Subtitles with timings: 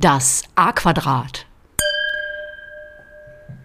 [0.00, 1.44] Das A-Quadrat.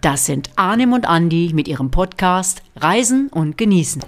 [0.00, 4.02] Das sind Arnim und Andi mit ihrem Podcast Reisen und Genießen.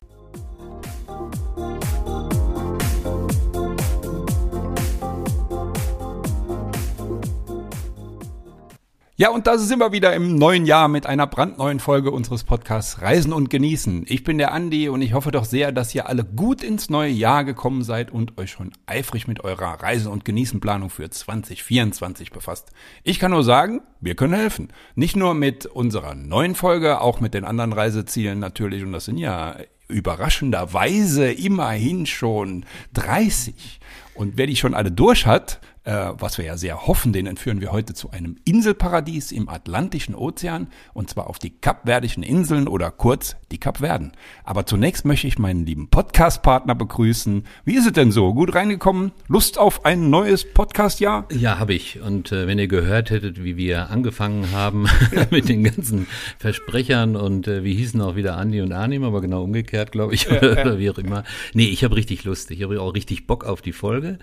[9.18, 13.00] Ja, und da sind wir wieder im neuen Jahr mit einer brandneuen Folge unseres Podcasts
[13.00, 14.04] Reisen und Genießen.
[14.06, 17.12] Ich bin der Andi und ich hoffe doch sehr, dass ihr alle gut ins neue
[17.12, 22.72] Jahr gekommen seid und euch schon eifrig mit eurer Reisen- und Genießenplanung für 2024 befasst.
[23.04, 24.68] Ich kann nur sagen, wir können helfen.
[24.96, 28.82] Nicht nur mit unserer neuen Folge, auch mit den anderen Reisezielen natürlich.
[28.82, 29.56] Und das sind ja
[29.88, 33.80] überraschenderweise immerhin schon 30.
[34.14, 37.60] Und wer die schon alle durch hat, äh, was wir ja sehr hoffen, den entführen
[37.60, 42.90] wir heute zu einem Inselparadies im Atlantischen Ozean und zwar auf die Kapverdischen Inseln oder
[42.90, 44.12] kurz die Kapverden.
[44.44, 47.44] Aber zunächst möchte ich meinen lieben Podcast-Partner begrüßen.
[47.64, 48.34] Wie ist es denn so?
[48.34, 49.12] Gut reingekommen?
[49.28, 51.28] Lust auf ein neues Podcast-Jahr?
[51.32, 52.00] Ja, habe ich.
[52.00, 54.88] Und äh, wenn ihr gehört hättet, wie wir angefangen haben
[55.30, 59.44] mit den ganzen Versprechern und äh, wie hießen auch wieder Andi und Arnim, aber genau
[59.44, 61.22] umgekehrt, glaube ich, oder wie auch immer.
[61.54, 62.50] Nee, ich habe richtig Lust.
[62.50, 64.18] Ich habe auch richtig Bock auf die Folge,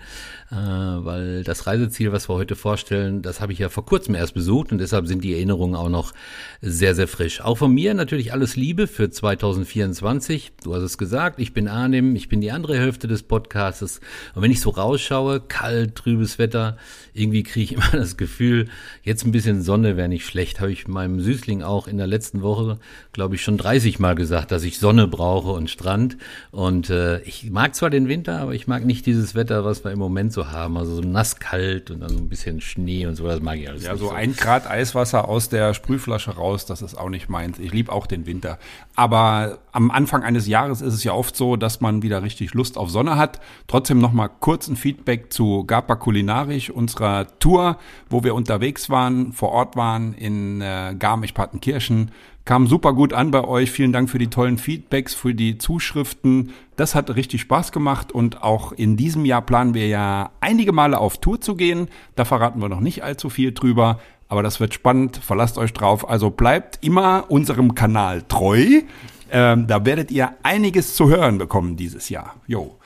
[0.50, 4.16] äh, weil das das Reiseziel, was wir heute vorstellen, das habe ich ja vor kurzem
[4.16, 6.12] erst besucht und deshalb sind die Erinnerungen auch noch
[6.60, 7.40] sehr, sehr frisch.
[7.42, 10.50] Auch von mir natürlich alles Liebe für 2024.
[10.64, 14.00] Du hast es gesagt, ich bin Arnim, ich bin die andere Hälfte des Podcasts.
[14.34, 16.76] Und wenn ich so rausschaue, kalt, trübes Wetter,
[17.12, 18.68] irgendwie kriege ich immer das Gefühl,
[19.04, 20.60] jetzt ein bisschen Sonne wäre nicht schlecht.
[20.60, 22.80] Habe ich meinem Süßling auch in der letzten Woche,
[23.12, 26.16] glaube ich, schon 30 Mal gesagt, dass ich Sonne brauche und Strand.
[26.50, 29.92] Und äh, ich mag zwar den Winter, aber ich mag nicht dieses Wetter, was wir
[29.92, 30.76] im Moment so haben.
[30.76, 33.68] Also so nass kalt und dann so ein bisschen Schnee und so, das mag ich
[33.68, 37.28] alles Ja, nicht so ein Grad Eiswasser aus der Sprühflasche raus, das ist auch nicht
[37.28, 37.58] meins.
[37.58, 38.58] Ich liebe auch den Winter.
[38.96, 42.78] Aber am Anfang eines Jahres ist es ja oft so, dass man wieder richtig Lust
[42.78, 43.40] auf Sonne hat.
[43.66, 47.76] Trotzdem nochmal kurz ein Feedback zu Gapa Kulinarisch, unserer Tour,
[48.08, 52.10] wo wir unterwegs waren, vor Ort waren in äh, Garmisch-Partenkirchen.
[52.44, 53.70] Kam super gut an bei euch.
[53.70, 56.50] Vielen Dank für die tollen Feedbacks, für die Zuschriften.
[56.76, 60.98] Das hat richtig Spaß gemacht und auch in diesem Jahr planen wir ja einige Male
[60.98, 61.88] auf Tour zu gehen.
[62.16, 65.16] Da verraten wir noch nicht allzu viel drüber, aber das wird spannend.
[65.16, 66.06] Verlasst euch drauf.
[66.06, 68.82] Also bleibt immer unserem Kanal treu.
[69.30, 72.34] Ähm, da werdet ihr einiges zu hören bekommen dieses Jahr.
[72.46, 72.76] Jo.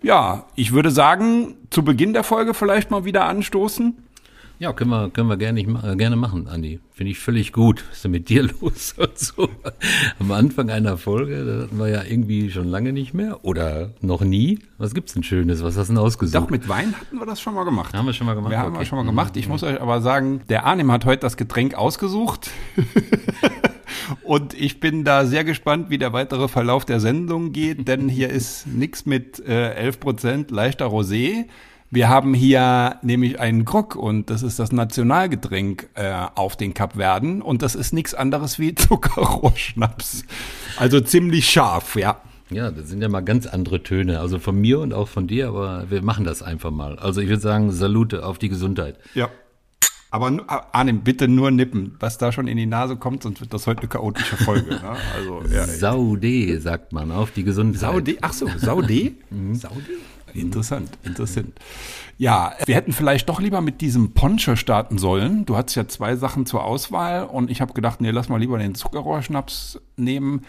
[0.00, 3.94] Ja, ich würde sagen, zu Beginn der Folge vielleicht mal wieder anstoßen.
[4.62, 6.78] Ja, können wir, können wir gerne, äh, gerne machen, Andi.
[6.92, 7.82] Finde ich völlig gut.
[7.88, 8.94] Was ist denn mit dir los?
[8.96, 9.48] Und so.
[10.20, 14.20] Am Anfang einer Folge, da hatten wir ja irgendwie schon lange nicht mehr oder noch
[14.20, 14.60] nie.
[14.78, 15.64] Was gibt's denn Schönes?
[15.64, 16.40] Was hast du denn ausgesucht?
[16.44, 17.92] Doch, mit Wein hatten wir das schon mal gemacht.
[17.92, 18.52] Haben wir schon mal gemacht?
[18.52, 18.82] Wir haben Okay.
[18.82, 19.36] wir schon mal gemacht.
[19.36, 22.48] Ich muss euch aber sagen, der Arnim hat heute das Getränk ausgesucht.
[24.22, 28.30] Und ich bin da sehr gespannt, wie der weitere Verlauf der Sendung geht, denn hier
[28.30, 31.46] ist nix mit äh, 11% leichter Rosé.
[31.94, 37.42] Wir haben hier nämlich einen Grog und das ist das Nationalgetränk äh, auf den Kapverden
[37.42, 38.74] und das ist nichts anderes wie
[39.36, 40.24] Zuckerrohrschnaps.
[40.78, 42.22] Also ziemlich scharf, ja.
[42.48, 44.20] Ja, das sind ja mal ganz andere Töne.
[44.20, 46.98] Also von mir und auch von dir, aber wir machen das einfach mal.
[46.98, 48.96] Also ich würde sagen, Salute auf die Gesundheit.
[49.14, 49.28] Ja.
[50.10, 51.96] Aber nu- Arnim, bitte nur nippen.
[52.00, 54.70] Was da schon in die Nase kommt, sonst wird das heute eine chaotische Folge.
[54.70, 54.96] Ne?
[55.16, 57.80] Also, ja, Saude, sagt man, auf die Gesundheit.
[57.80, 59.12] Saude, ach so, Saude?
[59.52, 59.82] Saude?
[60.34, 61.58] Interessant, interessant.
[62.18, 65.44] Ja, wir hätten vielleicht doch lieber mit diesem Ponche starten sollen.
[65.44, 68.58] Du hattest ja zwei Sachen zur Auswahl und ich habe gedacht, nee, lass mal lieber
[68.58, 70.42] den Zuckerrohrschnaps nehmen.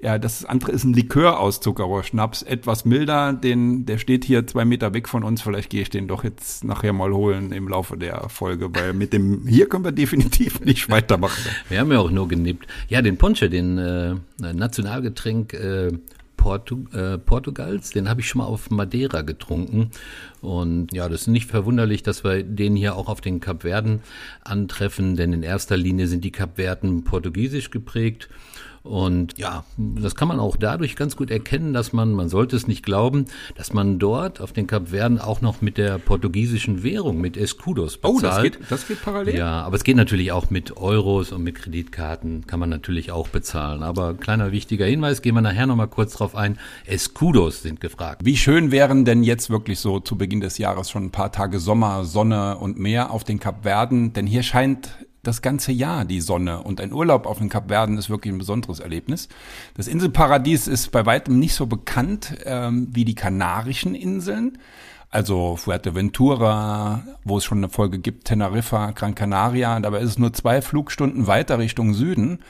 [0.00, 3.32] Ja, das andere ist ein Likör aus Zuckerrohrschnaps, etwas milder.
[3.32, 5.42] Den, der steht hier zwei Meter weg von uns.
[5.42, 9.12] Vielleicht gehe ich den doch jetzt nachher mal holen im Laufe der Folge, weil mit
[9.12, 11.42] dem hier können wir definitiv nicht weitermachen.
[11.68, 12.68] Wir haben ja auch nur genippt.
[12.88, 15.90] Ja, den Ponche, den äh, Nationalgetränk äh,
[16.38, 19.90] Portu äh, Portugals, den habe ich schon mal auf Madeira getrunken.
[20.40, 24.00] Und ja, das ist nicht verwunderlich, dass wir den hier auch auf den Kapverden
[24.42, 28.30] antreffen, denn in erster Linie sind die Kapverden portugiesisch geprägt.
[28.82, 32.66] Und ja, das kann man auch dadurch ganz gut erkennen, dass man, man sollte es
[32.66, 33.26] nicht glauben,
[33.56, 38.16] dass man dort auf den Kapverden auch noch mit der portugiesischen Währung, mit Escudos bezahlt.
[38.16, 39.36] Oh, das geht, das geht parallel?
[39.36, 43.28] Ja, aber es geht natürlich auch mit Euros und mit Kreditkarten, kann man natürlich auch
[43.28, 43.82] bezahlen.
[43.82, 46.58] Aber kleiner wichtiger Hinweis, gehen wir nachher nochmal kurz drauf ein.
[46.86, 48.24] Escudos sind gefragt.
[48.24, 51.58] Wie schön wären denn jetzt wirklich so zu Beginn des Jahres schon ein paar Tage
[51.58, 54.12] Sommer, Sonne und Meer auf den Kapverden?
[54.12, 54.90] Denn hier scheint
[55.22, 58.80] das ganze Jahr die Sonne und ein Urlaub auf den Kapverden ist wirklich ein besonderes
[58.80, 59.28] Erlebnis.
[59.74, 64.58] Das Inselparadies ist bei weitem nicht so bekannt ähm, wie die Kanarischen Inseln.
[65.10, 70.34] Also Fuerteventura, wo es schon eine Folge gibt, Teneriffa, Gran Canaria, dabei ist es nur
[70.34, 72.40] zwei Flugstunden weiter Richtung Süden.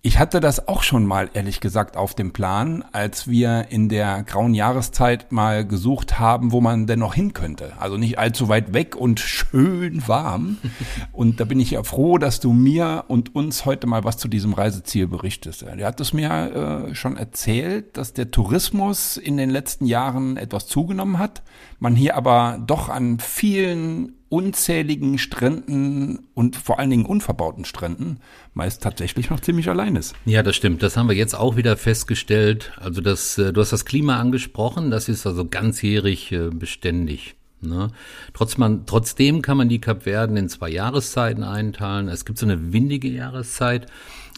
[0.00, 4.22] Ich hatte das auch schon mal, ehrlich gesagt, auf dem Plan, als wir in der
[4.22, 7.72] grauen Jahreszeit mal gesucht haben, wo man denn noch hin könnte.
[7.80, 10.58] Also nicht allzu weit weg und schön warm.
[11.12, 14.28] Und da bin ich ja froh, dass du mir und uns heute mal was zu
[14.28, 15.62] diesem Reiseziel berichtest.
[15.62, 20.68] Der hat es mir äh, schon erzählt, dass der Tourismus in den letzten Jahren etwas
[20.68, 21.42] zugenommen hat.
[21.80, 28.20] Man hier aber doch an vielen unzähligen Stränden und vor allen Dingen unverbauten Stränden
[28.54, 30.14] meist tatsächlich noch ziemlich allein ist.
[30.26, 30.82] Ja, das stimmt.
[30.82, 32.72] Das haben wir jetzt auch wieder festgestellt.
[32.76, 37.36] Also das, äh, du hast das Klima angesprochen, das ist also ganzjährig äh, beständig.
[37.60, 37.90] Ne?
[38.34, 42.08] Trotz man, trotzdem kann man die Kapverden in zwei Jahreszeiten einteilen.
[42.08, 43.86] Es gibt so eine windige Jahreszeit,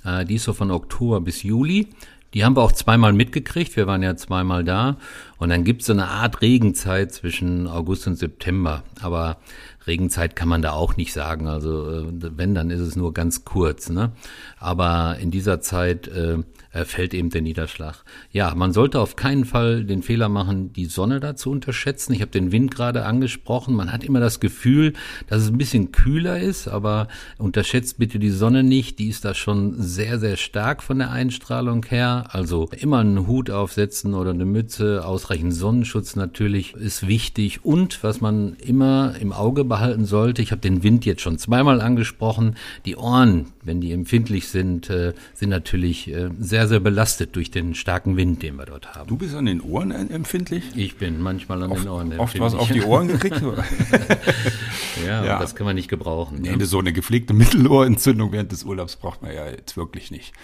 [0.05, 1.89] äh, die ist so von Oktober bis Juli.
[2.33, 3.77] Die haben wir auch zweimal mitgekriegt.
[3.77, 4.97] Wir waren ja zweimal da.
[5.39, 8.85] Und dann gibt es so eine Art Regenzeit zwischen August und September.
[9.01, 9.39] Aber
[9.87, 11.49] Regenzeit kann man da auch nicht sagen.
[11.49, 13.89] Also äh, wenn, dann ist es nur ganz kurz.
[13.89, 14.13] Ne?
[14.61, 16.39] Aber in dieser Zeit äh,
[16.73, 18.05] äh, fällt eben der Niederschlag.
[18.31, 22.13] Ja, man sollte auf keinen Fall den Fehler machen, die Sonne da zu unterschätzen.
[22.13, 23.75] Ich habe den Wind gerade angesprochen.
[23.75, 24.93] Man hat immer das Gefühl,
[25.27, 27.09] dass es ein bisschen kühler ist, aber
[27.39, 29.01] unterschätzt bitte die Sonne nicht.
[29.01, 32.27] Die ist da schon sehr, sehr stark von der Einstrahlung her.
[32.29, 37.65] Also immer einen Hut aufsetzen oder eine Mütze, ausreichend Sonnenschutz natürlich ist wichtig.
[37.65, 41.81] Und was man immer im Auge behalten sollte, ich habe den Wind jetzt schon zweimal
[41.81, 42.55] angesprochen,
[42.85, 47.51] die Ohren, wenn die empfindlich sind, äh, sind natürlich äh, sehr sehr, sehr belastet durch
[47.51, 49.09] den starken Wind, den wir dort haben.
[49.09, 50.65] Du bist an den Ohren empfindlich?
[50.75, 52.43] Ich bin manchmal an oft, den Ohren empfindlich.
[52.43, 53.41] Oft was auf die Ohren gekriegt?
[55.07, 56.43] ja, ja, das kann man nicht gebrauchen.
[56.43, 56.67] Nee, ne?
[56.67, 60.35] so eine gepflegte Mittelohrentzündung während des Urlaubs braucht man ja jetzt wirklich nicht.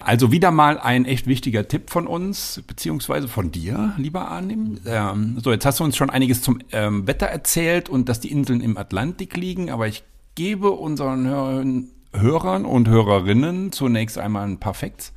[0.00, 4.78] Also wieder mal ein echt wichtiger Tipp von uns, beziehungsweise von dir, lieber Arnim.
[4.86, 8.32] Ähm, so, jetzt hast du uns schon einiges zum ähm, Wetter erzählt und dass die
[8.32, 10.02] Inseln im Atlantik liegen, aber ich
[10.34, 15.12] gebe unseren Hörern Hörern und Hörerinnen zunächst einmal ein paar Facts.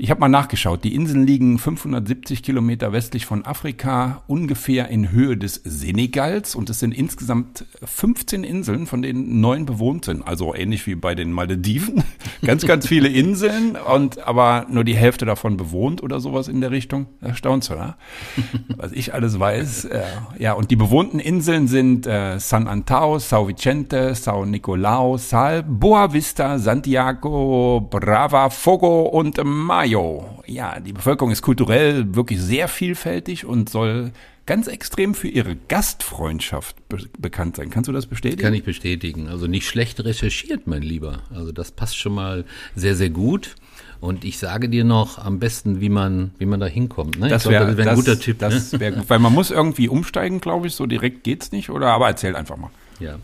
[0.00, 0.84] Ich habe mal nachgeschaut.
[0.84, 6.54] Die Inseln liegen 570 Kilometer westlich von Afrika, ungefähr in Höhe des Senegals.
[6.54, 10.22] Und es sind insgesamt 15 Inseln, von denen neun bewohnt sind.
[10.22, 12.04] Also ähnlich wie bei den Malediven.
[12.44, 16.70] ganz, ganz viele Inseln und aber nur die Hälfte davon bewohnt oder sowas in der
[16.70, 17.06] Richtung.
[17.20, 17.96] Erstaunt, oder?
[18.76, 19.86] Was ich alles weiß.
[19.86, 20.02] Äh,
[20.38, 26.12] ja, und die bewohnten Inseln sind äh, San Antao, São Vicente, São Nicolau, Sal, Boa
[26.12, 29.87] Vista, Santiago, Brava, Fogo und Maya.
[29.88, 30.42] Mayo.
[30.46, 34.12] Ja, die Bevölkerung ist kulturell wirklich sehr vielfältig und soll
[34.46, 37.70] ganz extrem für ihre Gastfreundschaft be bekannt sein.
[37.70, 38.42] Kannst du das bestätigen?
[38.42, 39.28] Kann ich bestätigen.
[39.28, 41.20] Also nicht schlecht recherchiert, mein Lieber.
[41.34, 42.44] Also das passt schon mal
[42.74, 43.56] sehr, sehr gut.
[44.00, 47.18] Und ich sage dir noch am besten, wie man, wie man da hinkommt.
[47.18, 47.28] Ne?
[47.28, 48.38] Das wäre wär ein guter Tipp.
[48.38, 48.80] Das ne?
[48.80, 50.74] wäre gut, weil man muss irgendwie umsteigen, glaube ich.
[50.74, 51.70] So direkt geht's nicht.
[51.70, 52.70] Oder aber erzähl einfach mal.
[53.00, 53.18] Ja.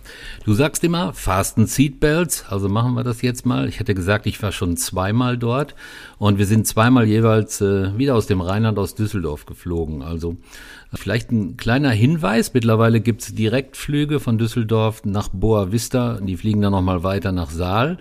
[0.45, 3.69] Du sagst immer, fasten Seatbelts, also machen wir das jetzt mal.
[3.69, 5.75] Ich hätte gesagt, ich war schon zweimal dort
[6.19, 10.03] und wir sind zweimal jeweils äh, wieder aus dem Rheinland aus Düsseldorf geflogen.
[10.03, 10.37] Also
[10.93, 16.73] vielleicht ein kleiner Hinweis, mittlerweile gibt's Direktflüge von Düsseldorf nach Boa Vista, die fliegen dann
[16.73, 17.99] nochmal weiter nach Saal.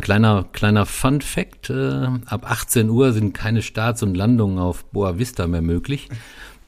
[0.00, 5.18] Kleiner, kleiner Fun Fact, äh, ab 18 Uhr sind keine Starts und Landungen auf Boa
[5.18, 6.08] Vista mehr möglich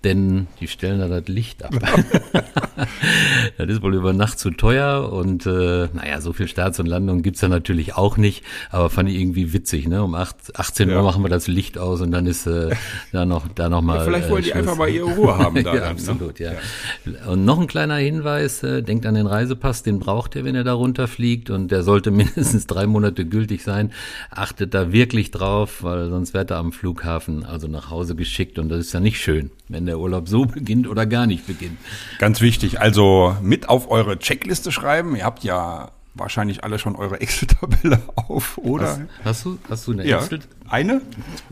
[0.05, 1.75] denn die stellen da das Licht ab.
[3.59, 7.23] das ist wohl über Nacht zu teuer und äh, naja, so viel Starts und Landungen
[7.23, 10.03] gibt's da natürlich auch nicht, aber fand ich irgendwie witzig, ne?
[10.03, 10.97] Um 8, 18 ja.
[10.97, 12.75] Uhr machen wir das Licht aus und dann ist äh,
[13.13, 13.99] da noch da noch mal.
[13.99, 15.75] Ja, vielleicht wollen äh, die einfach mal ihre Ruhe haben da.
[15.75, 15.91] ja, dann, ne?
[15.91, 16.47] absolut, ne?
[16.47, 16.53] ja.
[16.53, 17.31] ja.
[17.31, 20.65] Und noch ein kleiner Hinweis, äh, denkt an den Reisepass, den braucht ihr, wenn ihr
[20.65, 23.93] da runterfliegt und der sollte mindestens drei Monate gültig sein.
[24.31, 28.69] Achtet da wirklich drauf, weil sonst werdet ihr am Flughafen also nach Hause geschickt und
[28.69, 31.79] das ist ja nicht schön, wenn der der Urlaub so beginnt oder gar nicht beginnt.
[32.19, 35.15] Ganz wichtig, also mit auf eure Checkliste schreiben.
[35.15, 38.89] Ihr habt ja wahrscheinlich alle schon eure Excel-Tabelle auf, oder?
[38.89, 40.41] Hast, hast, du, hast du eine ja, Excel?
[40.69, 41.01] Eine?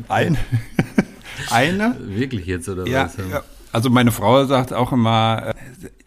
[0.09, 0.39] Eine?
[1.51, 1.97] eine?
[2.01, 3.17] Wirklich jetzt, oder ja, was?
[3.17, 3.43] Ja.
[3.71, 5.55] Also meine Frau sagt auch immer, äh,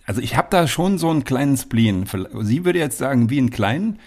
[0.05, 2.05] also ich habe da schon so einen kleinen Spleen.
[2.41, 3.99] Sie würde jetzt sagen, wie einen kleinen.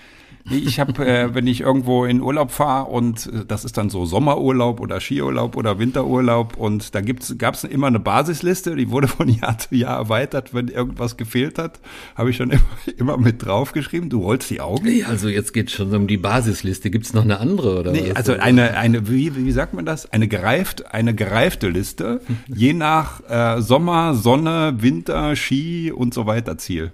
[0.51, 4.05] Ich habe, äh, wenn ich irgendwo in Urlaub fahre und äh, das ist dann so
[4.05, 9.29] Sommerurlaub oder Skiurlaub oder Winterurlaub und da gab es immer eine Basisliste, die wurde von
[9.41, 11.81] Jahr zu Jahr erweitert, wenn irgendwas gefehlt hat,
[12.15, 12.63] habe ich schon immer,
[12.97, 14.11] immer mit draufgeschrieben.
[14.11, 14.85] Du rollst die Augen.
[14.87, 16.91] Nee, also jetzt geht schon um die Basisliste.
[16.91, 17.93] Gibt es noch eine andere oder?
[17.93, 20.13] Nee, also eine, eine wie, wie sagt man das?
[20.13, 26.59] Eine gereift, eine gereifte Liste, je nach äh, Sommer, Sonne, Winter, Ski und so weiter
[26.59, 26.93] Ziel.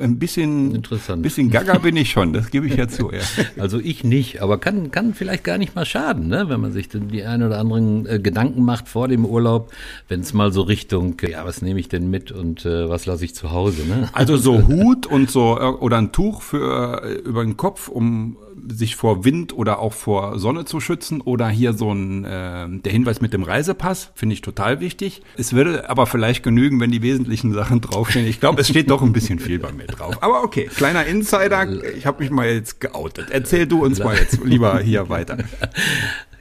[0.00, 1.22] Ein bisschen, Interessant.
[1.22, 3.10] bisschen gaga bin ich schon, das gebe ich ja zu.
[3.12, 3.20] Ja.
[3.58, 6.48] Also ich nicht, aber kann, kann vielleicht gar nicht mal schaden, ne?
[6.48, 9.72] wenn man sich die ein oder anderen äh, Gedanken macht vor dem Urlaub,
[10.08, 13.24] wenn es mal so Richtung, ja, was nehme ich denn mit und äh, was lasse
[13.24, 13.86] ich zu Hause.
[13.86, 14.08] Ne?
[14.12, 18.36] Also so Hut und so äh, oder ein Tuch für äh, über den Kopf, um
[18.68, 22.92] sich vor Wind oder auch vor Sonne zu schützen oder hier so ein äh, der
[22.92, 25.22] Hinweis mit dem Reisepass finde ich total wichtig.
[25.36, 28.26] Es würde aber vielleicht genügen, wenn die wesentlichen Sachen draufstehen.
[28.26, 30.22] Ich glaube, es steht doch ein bisschen viel bei mir drauf.
[30.22, 31.66] Aber okay, kleiner Insider.
[31.96, 33.28] Ich habe mich mal jetzt geoutet.
[33.30, 35.38] Erzähl du uns mal jetzt lieber hier weiter.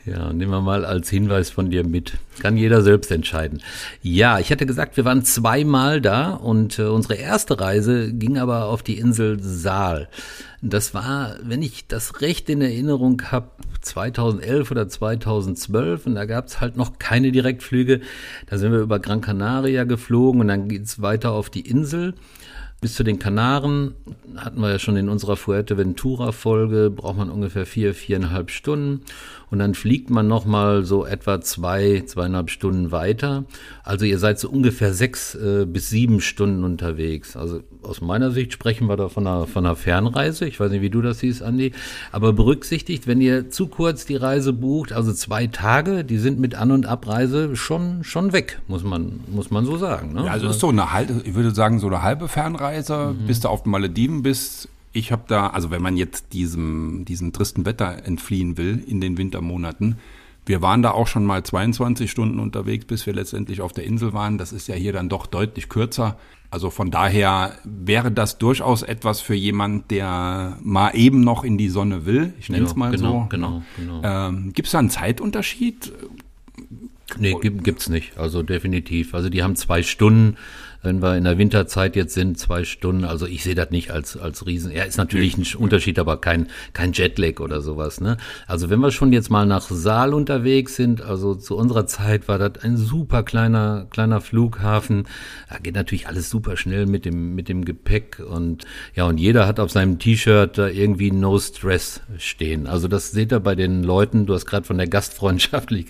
[0.06, 2.14] Ja, nehmen wir mal als Hinweis von dir mit.
[2.40, 3.64] Kann jeder selbst entscheiden.
[4.04, 8.66] Ja, ich hatte gesagt, wir waren zweimal da und äh, unsere erste Reise ging aber
[8.66, 10.08] auf die Insel Saal.
[10.62, 13.50] Das war, wenn ich das recht in Erinnerung habe,
[13.82, 18.02] 2011 oder 2012 und da gab es halt noch keine Direktflüge.
[18.48, 22.14] Da sind wir über Gran Canaria geflogen und dann geht's weiter auf die Insel.
[22.86, 23.96] Bis zu den Kanaren
[24.38, 29.02] hatten wir ja schon in unserer Fuerteventura-Folge, braucht man ungefähr vier, viereinhalb Stunden
[29.50, 33.46] und dann fliegt man nochmal so etwa zwei, zweieinhalb Stunden weiter.
[33.84, 37.38] Also ihr seid so ungefähr sechs äh, bis sieben Stunden unterwegs.
[37.38, 40.46] Also aus meiner Sicht sprechen wir da von einer, von einer Fernreise.
[40.46, 41.72] Ich weiß nicht, wie du das siehst, Andi.
[42.12, 46.56] Aber berücksichtigt, wenn ihr zu kurz die Reise bucht, also zwei Tage, die sind mit
[46.56, 50.14] An- und Abreise schon, schon weg, muss man, muss man so sagen.
[50.14, 50.26] Ne?
[50.26, 52.75] Ja, also ist so eine halbe, ich würde sagen, so eine halbe Fernreise,
[53.14, 53.26] mhm.
[53.28, 57.34] bis du auf den Malediven bist, ich habe da, also wenn man jetzt diesem, diesem
[57.34, 59.98] tristen Wetter entfliehen will in den Wintermonaten,
[60.46, 64.14] wir waren da auch schon mal 22 Stunden unterwegs, bis wir letztendlich auf der Insel
[64.14, 64.38] waren.
[64.38, 66.18] Das ist ja hier dann doch deutlich kürzer.
[66.52, 71.70] Also von daher wäre das durchaus etwas für jemand, der mal eben noch in die
[71.70, 72.34] Sonne will.
[72.40, 73.28] Ich nenne es ja, mal genau, so.
[73.30, 74.02] Genau, genau.
[74.04, 75.92] Ähm, Gibt es da einen Zeitunterschied?
[77.18, 78.18] Nee, gibt, es nicht.
[78.18, 79.14] Also definitiv.
[79.14, 80.38] Also die haben zwei Stunden
[80.86, 84.16] wenn wir in der Winterzeit jetzt sind, zwei Stunden, also ich sehe das nicht als,
[84.16, 84.72] als Riesen.
[84.72, 88.18] Ja, ist natürlich ein Unterschied, aber kein, kein Jetlag oder sowas, ne?
[88.48, 92.38] Also wenn wir schon jetzt mal nach Saal unterwegs sind, also zu unserer Zeit war
[92.38, 95.08] das ein super kleiner, kleiner Flughafen.
[95.50, 98.64] Da geht natürlich alles super schnell mit dem, mit dem Gepäck und,
[98.94, 102.68] ja, und jeder hat auf seinem T-Shirt da irgendwie No Stress stehen.
[102.68, 105.90] Also das seht ihr bei den Leuten, du hast gerade von der Gastfreundschaftlich,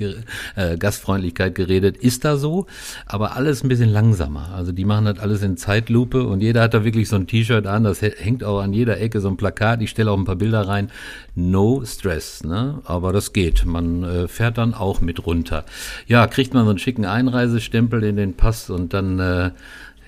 [0.56, 2.68] äh, Gastfreundlichkeit geredet, ist da so,
[3.06, 4.54] aber alles ein bisschen langsamer.
[4.56, 7.26] Also die die machen das alles in Zeitlupe und jeder hat da wirklich so ein
[7.26, 10.26] T-Shirt an, das hängt auch an jeder Ecke so ein Plakat, ich stelle auch ein
[10.26, 10.92] paar Bilder rein.
[11.34, 12.82] No Stress, ne?
[12.86, 13.66] Aber das geht.
[13.66, 15.66] Man äh, fährt dann auch mit runter.
[16.06, 19.52] Ja, kriegt man so einen schicken Einreisestempel in den Pass und dann äh,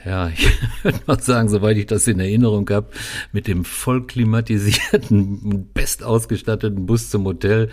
[0.05, 0.48] ja, ich
[0.84, 2.88] würde mal sagen, soweit ich das in Erinnerung habe,
[3.31, 7.69] mit dem voll klimatisierten, bestausgestatteten Bus zum Hotel,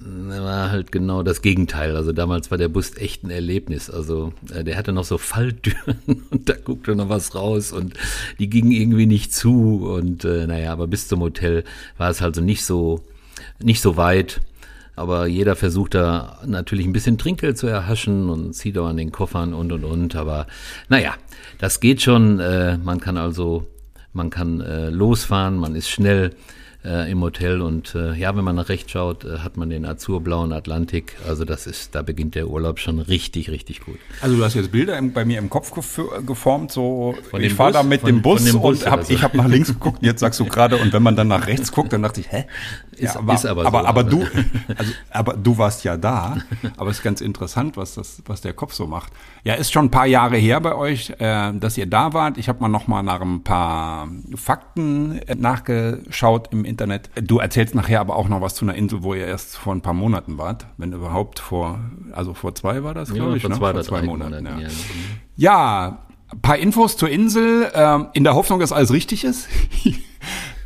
[0.00, 1.96] war halt genau das Gegenteil.
[1.96, 3.90] Also damals war der Bus echt ein Erlebnis.
[3.90, 5.98] Also äh, der hatte noch so Falltüren
[6.30, 7.94] und da guckte noch was raus und
[8.38, 9.86] die gingen irgendwie nicht zu.
[9.86, 11.64] Und äh, naja, aber bis zum Hotel
[11.96, 13.02] war es also nicht so,
[13.60, 14.40] nicht so weit.
[14.94, 19.12] Aber jeder versucht da natürlich ein bisschen Trinkgeld zu erhaschen und zieht auch an den
[19.12, 20.16] Koffern und und und.
[20.16, 20.46] Aber
[20.88, 21.14] naja,
[21.58, 22.40] das geht schon.
[22.40, 23.66] Äh, man kann also,
[24.12, 26.34] man kann äh, losfahren, man ist schnell
[26.88, 27.60] äh, im Hotel.
[27.60, 31.16] Und äh, ja, wenn man nach rechts schaut, äh, hat man den azurblauen Atlantik.
[31.28, 33.98] Also das ist, da beginnt der Urlaub schon richtig, richtig gut.
[34.20, 35.72] Also du hast jetzt Bilder im, bei mir im Kopf
[36.26, 39.12] geformt, so ich fahre da mit von, dem Bus, dem Bus und hab, so.
[39.12, 41.70] ich habe nach links geguckt, jetzt sagst du gerade, und wenn man dann nach rechts
[41.72, 42.46] guckt, dann dachte ich, hä?
[42.92, 44.26] Ist, ja, aber, ist aber, aber, so, aber du,
[44.76, 46.38] also, aber du warst ja da.
[46.76, 49.12] Aber es ist ganz interessant, was das, was der Kopf so macht.
[49.44, 52.38] Ja, ist schon ein paar Jahre her bei euch, äh, dass ihr da wart.
[52.38, 56.77] Ich habe mal noch mal nach ein paar Fakten äh, nachgeschaut im Internet.
[56.86, 59.82] Du erzählst nachher aber auch noch was zu einer Insel, wo ihr erst vor ein
[59.82, 61.80] paar Monaten wart, wenn überhaupt vor,
[62.12, 63.56] also vor zwei war das, glaube ja, ich, vor ne?
[63.56, 64.44] zwei, vor zwei Monaten.
[64.44, 64.68] Monaten ja.
[65.36, 65.98] ja,
[66.30, 69.48] ein paar Infos zur Insel, äh, in der Hoffnung, dass alles richtig ist.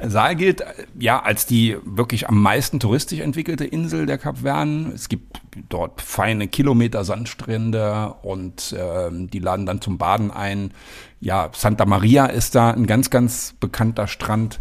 [0.05, 0.65] Saal gilt
[0.99, 4.93] ja als die wirklich am meisten touristisch entwickelte Insel der Kapverden.
[4.93, 10.73] Es gibt dort feine Kilometer Sandstrände und äh, die laden dann zum Baden ein.
[11.21, 14.61] Ja, Santa Maria ist da ein ganz, ganz bekannter Strand.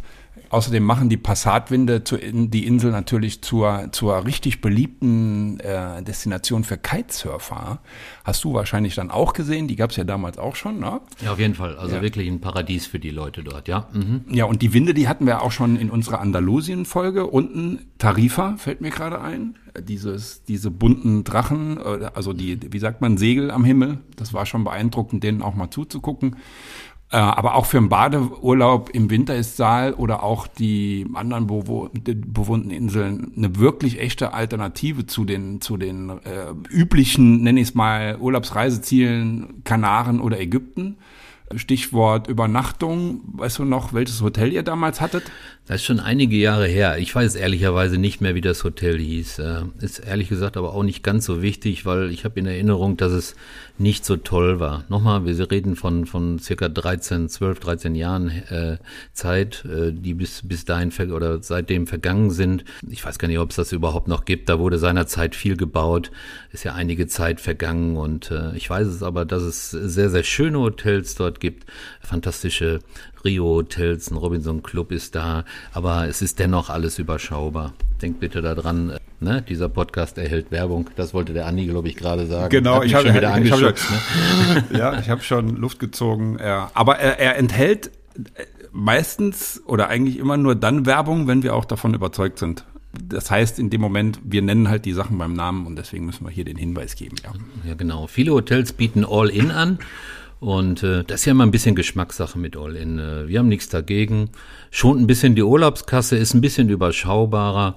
[0.51, 6.77] Außerdem machen die Passatwinde zu, die Insel natürlich zur, zur richtig beliebten äh, Destination für
[6.77, 7.79] Kitesurfer.
[8.25, 10.99] Hast du wahrscheinlich dann auch gesehen, die gab es ja damals auch schon, ne?
[11.23, 11.77] Ja, auf jeden Fall.
[11.77, 12.01] Also ja.
[12.01, 13.87] wirklich ein Paradies für die Leute dort, ja.
[13.93, 14.25] Mhm.
[14.29, 17.27] Ja, und die Winde, die hatten wir auch schon in unserer Andalusien-Folge.
[17.27, 19.57] Unten Tarifa fällt mir gerade ein.
[19.79, 23.99] Dieses, diese bunten Drachen, äh, also die, wie sagt man, Segel am Himmel.
[24.17, 26.35] Das war schon beeindruckend, denen auch mal zuzugucken.
[27.11, 32.71] Äh, aber auch für einen Badeurlaub im Winter ist Saal oder auch die anderen bewohnten
[32.71, 38.17] Inseln eine wirklich echte Alternative zu den, zu den äh, üblichen, nenne ich es mal,
[38.17, 40.97] Urlaubsreisezielen Kanaren oder Ägypten.
[41.57, 43.21] Stichwort Übernachtung.
[43.33, 45.23] Weißt du noch, welches Hotel ihr damals hattet?
[45.71, 46.97] Das ist schon einige Jahre her.
[46.97, 49.39] Ich weiß ehrlicherweise nicht mehr, wie das Hotel hieß.
[49.39, 52.97] Äh, ist ehrlich gesagt aber auch nicht ganz so wichtig, weil ich habe in Erinnerung,
[52.97, 53.35] dass es
[53.77, 54.83] nicht so toll war.
[54.89, 58.79] Nochmal, wir reden von, von circa 13, 12, 13 Jahren äh,
[59.13, 62.65] Zeit, äh, die bis, bis dahin oder seitdem vergangen sind.
[62.89, 64.49] Ich weiß gar nicht, ob es das überhaupt noch gibt.
[64.49, 66.11] Da wurde seinerzeit viel gebaut.
[66.51, 70.23] Ist ja einige Zeit vergangen und äh, ich weiß es aber, dass es sehr, sehr
[70.23, 71.65] schöne Hotels dort gibt.
[72.01, 72.81] Fantastische
[73.23, 77.73] Rio-Hotels, ein Robinson-Club ist da, aber es ist dennoch alles überschaubar.
[78.01, 79.41] Denkt bitte daran, ne?
[79.41, 80.89] dieser Podcast erhält Werbung.
[80.95, 82.49] Das wollte der Andi, glaube ich, gerade sagen.
[82.49, 83.85] Genau, ich habe schon wieder angeschubst.
[83.91, 84.63] ne?
[84.77, 86.37] ja, ich habe schon Luft gezogen.
[86.39, 86.71] Ja.
[86.73, 87.91] Aber er, er enthält
[88.71, 92.65] meistens oder eigentlich immer nur dann Werbung, wenn wir auch davon überzeugt sind.
[92.93, 96.25] Das heißt, in dem Moment, wir nennen halt die Sachen beim Namen und deswegen müssen
[96.25, 97.15] wir hier den Hinweis geben.
[97.23, 97.31] Ja,
[97.69, 98.07] ja genau.
[98.07, 99.79] Viele Hotels bieten All-In an.
[100.41, 102.97] Und äh, das ist ja immer ein bisschen Geschmackssache mit All-In.
[102.97, 104.31] Äh, wir haben nichts dagegen.
[104.71, 107.75] Schon ein bisschen die Urlaubskasse ist ein bisschen überschaubarer,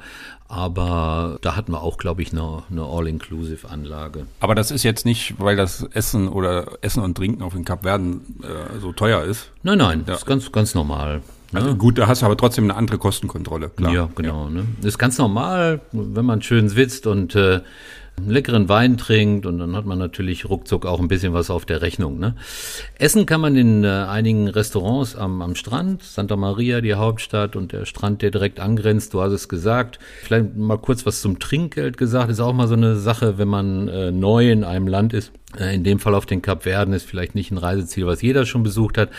[0.49, 4.27] aber da hatten wir auch, glaube ich, eine, eine All-Inclusive-Anlage.
[4.41, 8.23] Aber das ist jetzt nicht, weil das Essen oder Essen und Trinken auf den Kapverden
[8.43, 9.51] äh, so teuer ist.
[9.63, 10.05] Nein, nein, ja.
[10.07, 11.21] das ist ganz, ganz normal.
[11.53, 11.61] Ne?
[11.61, 13.93] Also gut, da hast du aber trotzdem eine andere Kostenkontrolle, klar.
[13.93, 14.45] Ja, genau.
[14.45, 14.51] Ja.
[14.51, 14.67] Ne?
[14.79, 17.61] Das ist ganz normal, wenn man schön sitzt und äh,
[18.27, 21.83] leckeren Wein trinkt und dann hat man natürlich ruckzuck auch ein bisschen was auf der
[21.83, 22.19] Rechnung.
[22.19, 22.35] Ne?
[22.99, 27.73] Essen kann man in äh, einigen Restaurants am, am Strand, Santa Maria, die Hauptstadt und
[27.73, 29.99] der Strand, der direkt angrenzt, du hast es gesagt.
[30.23, 33.89] Vielleicht mal kurz was zum Trinkgeld gesagt, ist auch mal so eine Sache, wenn man
[33.89, 35.33] äh, neu in einem Land ist.
[35.59, 38.63] Äh, in dem Fall auf den Kapverden ist vielleicht nicht ein Reiseziel, was jeder schon
[38.63, 39.11] besucht hat.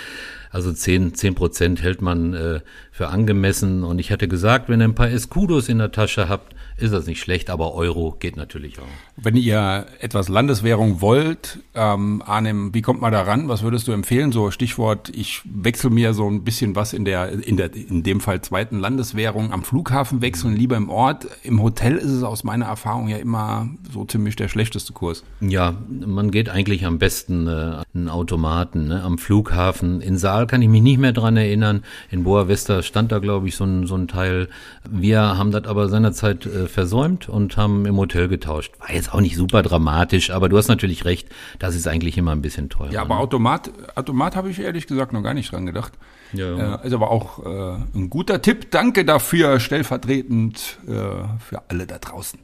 [0.52, 2.60] Also zehn zehn Prozent hält man äh,
[2.92, 3.84] für angemessen.
[3.84, 7.08] Und ich hatte gesagt, wenn ihr ein paar Escudos in der Tasche habt, ist das
[7.08, 8.84] nicht schlecht, aber Euro geht natürlich auch.
[9.16, 13.48] Wenn ihr etwas Landeswährung wollt, ähm, Arnim, wie kommt man da ran?
[13.48, 14.34] Was würdest du empfehlen?
[14.34, 18.20] So Stichwort, ich wechsle mir so ein bisschen was in der, in der, in dem
[18.20, 21.28] Fall zweiten Landeswährung am Flughafen wechseln, lieber im Ort.
[21.44, 25.24] Im Hotel ist es aus meiner Erfahrung ja immer so ziemlich der schlechteste Kurs.
[25.40, 29.02] Ja, man geht eigentlich am besten äh, einen Automaten ne?
[29.02, 30.02] am Flughafen.
[30.02, 31.84] In Saal kann ich mich nicht mehr dran erinnern.
[32.12, 34.50] In Boa Vista stand da, glaube ich, so ein, so ein Teil.
[34.90, 38.74] Wir haben das aber seinerzeit äh, versäumt und haben im Hotel getauscht.
[38.80, 41.30] War jetzt auch nicht super dramatisch, aber du hast natürlich recht,
[41.60, 42.92] das ist eigentlich immer ein bisschen teurer.
[42.92, 43.20] Ja, aber?
[43.20, 45.94] Automat, Automat habe ich ehrlich gesagt noch gar nicht dran gedacht.
[46.34, 46.76] Ja, ja.
[46.76, 48.72] Äh, ist aber auch äh, ein guter Tipp.
[48.72, 50.92] Danke dafür, stellvertretend äh,
[51.40, 52.40] für alle da draußen.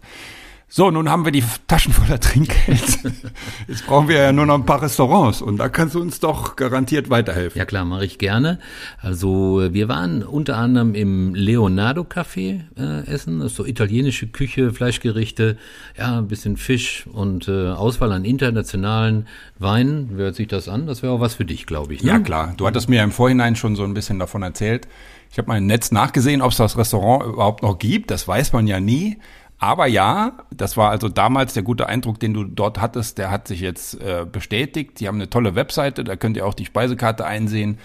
[0.74, 3.00] So, nun haben wir die Taschen voller Trinkgeld.
[3.68, 6.56] Jetzt brauchen wir ja nur noch ein paar Restaurants und da kannst du uns doch
[6.56, 7.60] garantiert weiterhelfen.
[7.60, 8.58] Ja klar, mache ich gerne.
[9.02, 14.72] Also wir waren unter anderem im Leonardo Café äh, essen, das ist so italienische Küche,
[14.72, 15.58] Fleischgerichte,
[15.98, 19.28] ja, ein bisschen Fisch und äh, Auswahl an internationalen
[19.60, 20.18] Weinen.
[20.18, 20.88] Wie hört sich das an?
[20.88, 22.02] Das wäre auch was für dich, glaube ich.
[22.02, 22.12] Ne?
[22.12, 24.88] Ja klar, du hattest mir im Vorhinein schon so ein bisschen davon erzählt.
[25.32, 28.10] Ich habe mal im Netz nachgesehen, ob es das Restaurant überhaupt noch gibt.
[28.12, 29.18] Das weiß man ja nie.
[29.62, 33.48] Aber ja, das war also damals der gute Eindruck, den du dort hattest, der hat
[33.48, 35.00] sich jetzt äh, bestätigt.
[35.00, 37.78] Die haben eine tolle Webseite, da könnt ihr auch die Speisekarte einsehen.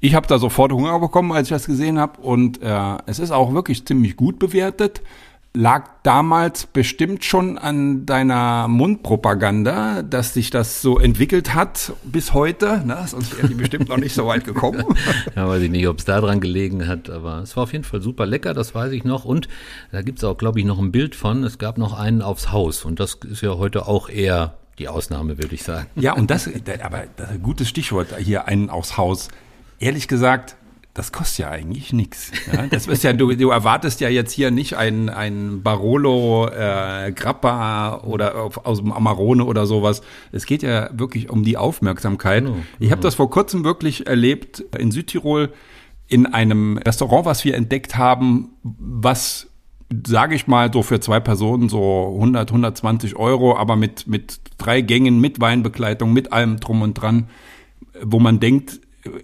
[0.00, 3.30] Ich habe da sofort Hunger bekommen, als ich das gesehen habe und äh, es ist
[3.30, 5.02] auch wirklich ziemlich gut bewertet
[5.54, 12.82] lag damals bestimmt schon an deiner Mundpropaganda, dass sich das so entwickelt hat bis heute.
[12.86, 13.02] Ne?
[13.06, 14.84] Sonst wäre die bestimmt noch nicht so weit gekommen.
[15.36, 17.84] ja, weiß ich nicht, ob es da dran gelegen hat, aber es war auf jeden
[17.84, 19.24] Fall super lecker, das weiß ich noch.
[19.24, 19.48] Und
[19.90, 21.42] da gibt es auch, glaube ich, noch ein Bild von.
[21.44, 25.38] Es gab noch einen aufs Haus und das ist ja heute auch eher die Ausnahme,
[25.38, 25.88] würde ich sagen.
[25.96, 26.48] Ja, und das,
[26.82, 29.28] aber das gutes Stichwort hier, einen aufs Haus.
[29.80, 30.56] Ehrlich gesagt,
[30.98, 32.32] das kostet ja eigentlich nichts.
[32.52, 32.66] Ja?
[32.66, 38.00] Das ist ja, du, du erwartest ja jetzt hier nicht ein, ein Barolo äh, Grappa
[38.00, 40.02] oder aus dem Amarone oder sowas.
[40.32, 42.44] Es geht ja wirklich um die Aufmerksamkeit.
[42.44, 45.52] Genau, Ich habe das vor kurzem wirklich erlebt in Südtirol
[46.08, 49.46] in einem Restaurant, was wir entdeckt haben, was
[50.04, 54.80] sage ich mal, so für zwei Personen so 100, 120 Euro, aber mit, mit drei
[54.82, 57.28] Gängen, mit Weinbegleitung, mit allem drum und dran,
[58.02, 58.80] wo man denkt,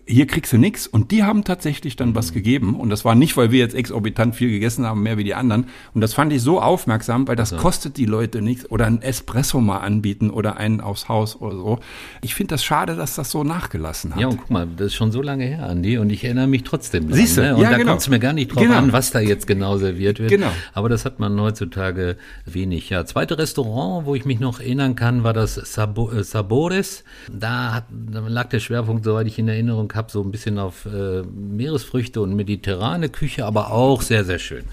[0.06, 0.86] hier kriegst du nichts.
[0.86, 2.74] Und die haben tatsächlich dann was gegeben.
[2.74, 5.66] Und das war nicht, weil wir jetzt exorbitant viel gegessen haben, mehr wie die anderen.
[5.94, 7.58] Und das fand ich so aufmerksam, weil das ja.
[7.58, 8.70] kostet die Leute nichts.
[8.70, 11.78] Oder ein Espresso mal anbieten oder einen aufs Haus oder so.
[12.22, 14.20] Ich finde das schade, dass das so nachgelassen hat.
[14.20, 15.98] Ja, und guck mal, das ist schon so lange her, Andi.
[15.98, 17.18] Und ich erinnere mich trotzdem dran.
[17.18, 17.42] Siehst du?
[17.42, 17.56] Ne?
[17.56, 17.92] Und ja, da genau.
[17.92, 18.76] kommt es mir gar nicht drauf genau.
[18.76, 20.30] an, was da jetzt genau serviert wird.
[20.30, 20.50] Genau.
[20.72, 22.16] Aber das hat man heutzutage
[22.46, 22.90] wenig.
[22.90, 27.04] Ja, zweite Restaurant, wo ich mich noch erinnern kann, war das Sabo äh, Sabores.
[27.30, 30.58] Da, hat, da lag der Schwerpunkt, soweit ich in Erinnerung Erinnerung habe, so ein bisschen
[30.58, 34.64] auf äh, Meeresfrüchte und mediterrane Küche, aber auch sehr, sehr schön.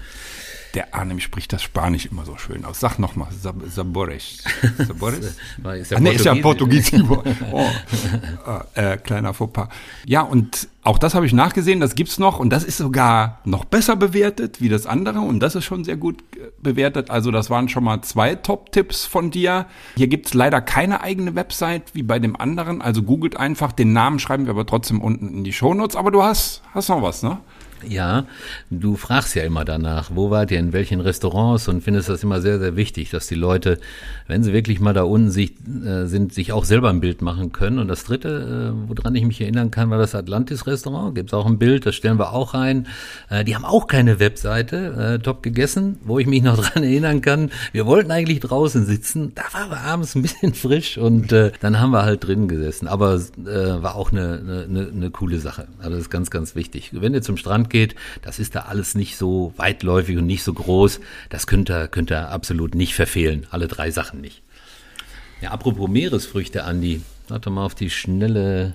[0.74, 2.80] Der Arnim spricht das Spanisch immer so schön aus.
[2.80, 4.42] Sag nochmal, Sab Sabores.
[4.78, 5.18] Sabores?
[5.18, 7.02] ist ja Ah, nee, ist ja Portugiesisch.
[7.52, 7.66] Oh.
[8.74, 9.68] äh, kleiner Fauxpas.
[10.06, 13.64] Ja, und auch das habe ich nachgesehen, das gibt's noch und das ist sogar noch
[13.64, 17.10] besser bewertet wie das andere und das ist schon sehr gut äh, bewertet.
[17.10, 19.66] Also das waren schon mal zwei Top-Tipps von dir.
[19.96, 24.18] Hier gibt's leider keine eigene Website wie bei dem anderen, also googelt einfach, den Namen
[24.18, 27.38] schreiben wir aber trotzdem unten in die Shownotes, aber du hast, hast noch was, ne?
[27.88, 28.26] Ja,
[28.70, 32.40] du fragst ja immer danach, wo wart ihr, in welchen Restaurants und findest das immer
[32.40, 33.78] sehr, sehr wichtig, dass die Leute,
[34.26, 35.52] wenn sie wirklich mal da unten sich,
[35.84, 37.78] äh, sind, sich auch selber ein Bild machen können.
[37.78, 41.14] Und das dritte, äh, woran ich mich erinnern kann, war das Atlantis-Restaurant.
[41.14, 42.86] Gibt's auch ein Bild, das stellen wir auch rein.
[43.30, 47.20] Äh, die haben auch keine Webseite, äh, top gegessen, wo ich mich noch dran erinnern
[47.20, 47.50] kann.
[47.72, 51.80] Wir wollten eigentlich draußen sitzen, da war aber abends ein bisschen frisch und äh, dann
[51.80, 52.88] haben wir halt drinnen gesessen.
[52.88, 55.66] Aber äh, war auch eine, eine, eine, coole Sache.
[55.78, 56.90] Also das ist ganz, ganz wichtig.
[56.92, 60.52] Wenn ihr zum Strand geht, das ist da alles nicht so weitläufig und nicht so
[60.52, 61.00] groß.
[61.28, 63.46] Das könnt ihr, könnt ihr absolut nicht verfehlen.
[63.50, 64.42] Alle drei Sachen nicht.
[65.40, 68.74] Ja, apropos Meeresfrüchte, Andi, doch mal auf die schnelle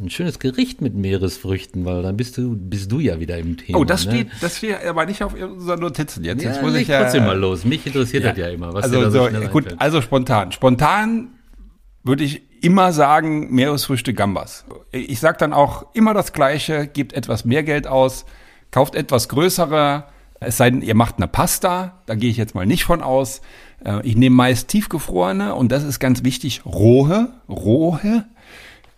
[0.00, 3.78] ein schönes Gericht mit Meeresfrüchten, weil dann bist du, bist du ja wieder im Thema.
[3.78, 4.12] Oh, das ne?
[4.12, 6.42] steht, das steht aber nicht auf unseren Notizen jetzt.
[6.42, 7.64] Ja, jetzt muss ich ja trotzdem mal los.
[7.64, 8.74] Mich interessiert das ja immer.
[8.74, 9.80] Also so gut, einfällt.
[9.80, 10.52] also spontan.
[10.52, 11.28] Spontan
[12.04, 14.64] würde ich immer sagen, Meeresfrüchte Gambas.
[14.92, 18.24] Ich sage dann auch immer das Gleiche, gebt etwas mehr Geld aus,
[18.70, 20.04] kauft etwas größere,
[20.40, 23.40] es sei denn, ihr macht eine Pasta, da gehe ich jetzt mal nicht von aus.
[23.84, 28.24] Äh, Ich nehme meist tiefgefrorene und das ist ganz wichtig, rohe, rohe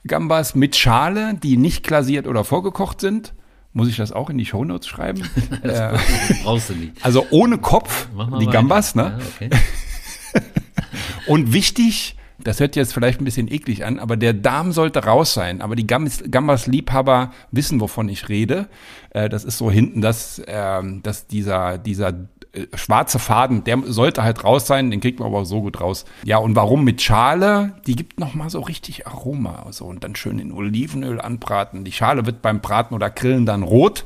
[0.06, 3.34] Gambas mit Schale, die nicht glasiert oder vorgekocht sind.
[3.72, 5.22] Muss ich das auch in die Shownotes schreiben?
[5.62, 6.00] äh, Das
[6.42, 6.92] brauchst du nicht.
[7.04, 8.50] also ohne Kopf, die weiter.
[8.50, 9.18] Gambas, ne?
[9.18, 9.50] Ja, okay.
[11.26, 15.34] Und wichtig, das hört jetzt vielleicht ein bisschen eklig an, aber der Darm sollte raus
[15.34, 15.60] sein.
[15.62, 18.68] Aber die Gambas- Gambas-Liebhaber wissen, wovon ich rede.
[19.10, 22.08] Äh, das ist so hinten, dass, ähm, dass dieser, dieser
[22.52, 26.04] äh, schwarze Faden, der sollte halt raus sein, den kriegt man aber so gut raus.
[26.24, 27.74] Ja, und warum mit Schale?
[27.86, 29.66] Die gibt noch mal so richtig Aroma.
[29.70, 31.84] So, und dann schön in Olivenöl anbraten.
[31.84, 34.04] Die Schale wird beim Braten oder Grillen dann rot.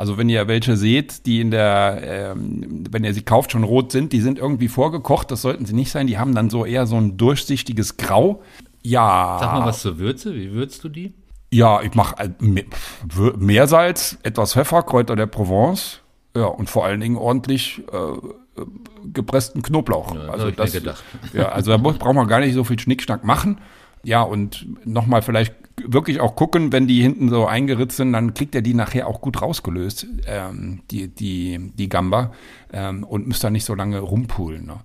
[0.00, 3.92] Also wenn ihr welche seht, die in der, ähm, wenn ihr sie kauft, schon rot
[3.92, 6.06] sind, die sind irgendwie vorgekocht, das sollten sie nicht sein.
[6.06, 8.42] Die haben dann so eher so ein durchsichtiges Grau.
[8.80, 9.36] Ja.
[9.38, 10.34] Sag mal was zur Würze.
[10.34, 11.12] Wie würzt du die?
[11.52, 16.00] Ja, ich mache Meersalz, etwas Pfeffer, Kräuter der Provence.
[16.34, 18.66] Ja, und vor allen Dingen ordentlich äh, äh,
[19.12, 20.14] gepressten Knoblauch.
[20.14, 21.04] Ja, das also gedacht.
[21.34, 23.58] Ja, also da braucht man gar nicht so viel Schnickschnack machen.
[24.02, 25.54] Ja, und nochmal vielleicht
[25.86, 29.20] wirklich auch gucken, wenn die hinten so eingeritzt sind, dann kriegt er die nachher auch
[29.20, 32.32] gut rausgelöst, ähm, die, die, die Gamba,
[32.72, 34.66] ähm, und müsst da nicht so lange rumpulen.
[34.66, 34.76] Ne?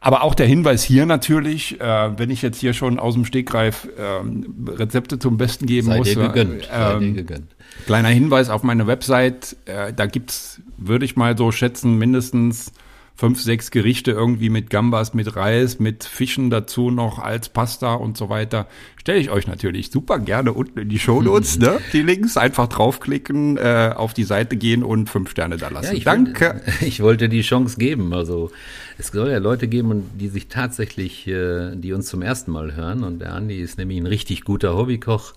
[0.00, 3.88] Aber auch der Hinweis hier natürlich, äh, wenn ich jetzt hier schon aus dem Stegreif
[3.98, 6.08] ähm, Rezepte zum Besten geben Sei muss.
[6.08, 6.64] dir gegönnt.
[6.64, 7.54] Sei dir ähm, gegönnt.
[7.86, 12.72] Kleiner Hinweis auf meine Website, äh, da gibt's, würde ich mal so schätzen, mindestens
[13.20, 18.16] fünf, sechs Gerichte irgendwie mit Gambas, mit Reis, mit Fischen dazu noch als Pasta und
[18.16, 18.66] so weiter.
[18.98, 21.80] Stelle ich euch natürlich super gerne unten in die Shownotes, ne?
[21.92, 25.92] Die Links einfach draufklicken, äh, auf die Seite gehen und fünf Sterne da lassen.
[25.92, 26.62] Ja, ich Danke.
[26.64, 28.14] Wollte, ich wollte die Chance geben.
[28.14, 28.52] Also
[28.96, 33.04] es soll ja Leute geben, die sich tatsächlich, äh, die uns zum ersten Mal hören.
[33.04, 35.34] Und der Andi ist nämlich ein richtig guter Hobbykoch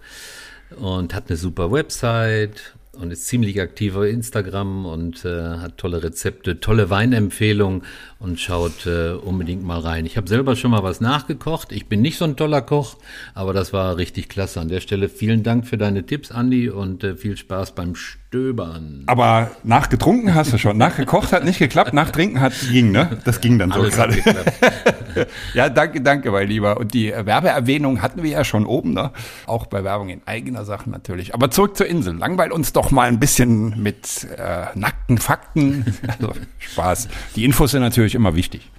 [0.80, 6.04] und hat eine super Website und ist ziemlich aktiv auf Instagram und äh, hat tolle
[6.04, 7.84] Rezepte, tolle Weinempfehlungen
[8.20, 10.06] und schaut äh, unbedingt mal rein.
[10.06, 11.72] Ich habe selber schon mal was nachgekocht.
[11.72, 12.98] Ich bin nicht so ein toller Koch,
[13.34, 14.60] aber das war richtig klasse.
[14.62, 17.96] An der Stelle vielen Dank für deine Tipps, Andi, und äh, viel Spaß beim
[18.34, 19.04] Stöbern.
[19.06, 20.76] Aber nachgetrunken hast du schon.
[20.76, 23.20] Nachgekocht hat nicht geklappt, nachtrinken hat ging, ne?
[23.26, 24.18] Das ging dann so Alles gerade.
[25.54, 26.78] Ja, danke, danke, mein Lieber.
[26.78, 29.12] Und die äh, Werbeerwähnung hatten wir ja schon oben, ne?
[29.46, 31.36] Auch bei Werbung in eigener Sache natürlich.
[31.36, 32.16] Aber zurück zur Insel.
[32.16, 35.86] Langweil uns doch mal ein bisschen mit äh, nackten Fakten.
[36.08, 37.10] Also, Spaß.
[37.36, 38.72] Die Infos sind natürlich immer wichtig.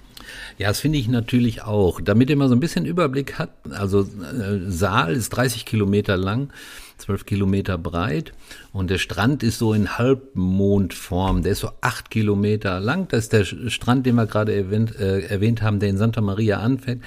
[0.57, 2.01] Ja, das finde ich natürlich auch.
[2.01, 6.49] Damit ihr mal so ein bisschen Überblick hat, also äh, Saal ist 30 Kilometer lang,
[6.97, 8.33] 12 Kilometer breit
[8.71, 11.43] und der Strand ist so in Halbmondform.
[11.43, 13.07] Der ist so acht Kilometer lang.
[13.09, 16.59] Das ist der Strand, den wir gerade erwähnt, äh, erwähnt haben, der in Santa Maria
[16.59, 17.03] anfängt.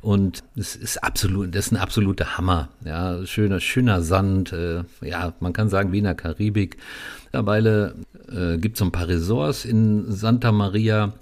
[0.00, 2.68] Und es ist absolut, das ist ein absoluter Hammer.
[2.84, 4.52] Ja, schöner, schöner Sand.
[4.52, 6.76] Äh, ja, man kann sagen wie in der Karibik.
[7.24, 7.94] Mittlerweile
[8.30, 11.12] äh, gibt es so ein paar Ressorts in Santa Maria.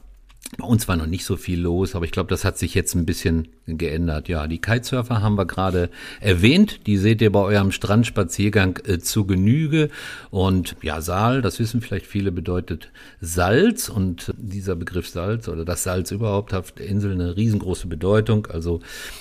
[0.58, 2.94] Bei uns war noch nicht so viel los, aber ich glaube, das hat sich jetzt
[2.94, 4.28] ein bisschen geändert.
[4.28, 6.86] Ja, die Kitesurfer haben wir gerade erwähnt.
[6.86, 9.90] Die seht ihr bei eurem Strandspaziergang äh, zu Genüge.
[10.30, 13.88] Und ja, Saal, das wissen vielleicht viele, bedeutet Salz.
[13.88, 18.46] Und dieser Begriff Salz oder das Salz überhaupt hat der Insel eine riesengroße Bedeutung.
[18.46, 18.80] Also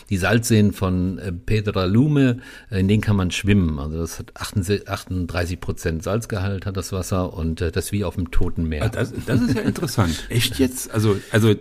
[0.10, 3.80] die Salzseen von äh, Pedralume, äh, in denen kann man schwimmen.
[3.80, 8.32] Also das hat 38 Prozent Salzgehalt hat das Wasser und äh, das wie auf dem
[8.32, 8.84] Toten Meer.
[8.84, 10.26] Ah, das, das ist ja interessant.
[10.30, 10.94] Echt jetzt?
[10.94, 11.56] Also, also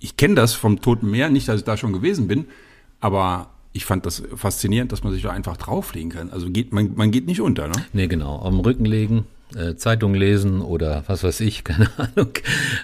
[0.00, 2.46] ich kenne das vom Toten Meer, nicht, dass ich da schon gewesen bin,
[3.00, 6.30] aber ich fand das faszinierend, dass man sich da einfach drauflegen kann.
[6.30, 7.74] Also geht, man, man geht nicht unter, ne?
[7.92, 8.36] Nee, genau.
[8.36, 12.30] Auf dem Rücken legen, äh, Zeitung lesen oder was weiß ich, keine Ahnung.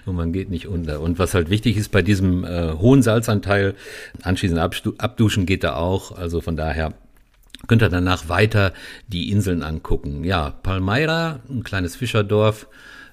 [0.04, 1.00] Und man geht nicht unter.
[1.00, 3.74] Und was halt wichtig ist bei diesem äh, hohen Salzanteil,
[4.22, 4.60] anschließend
[4.98, 6.16] abduschen geht da auch.
[6.16, 6.92] Also von daher
[7.66, 8.72] könnt ihr danach weiter
[9.08, 10.22] die Inseln angucken.
[10.22, 12.68] Ja, Palmeira, ein kleines Fischerdorf,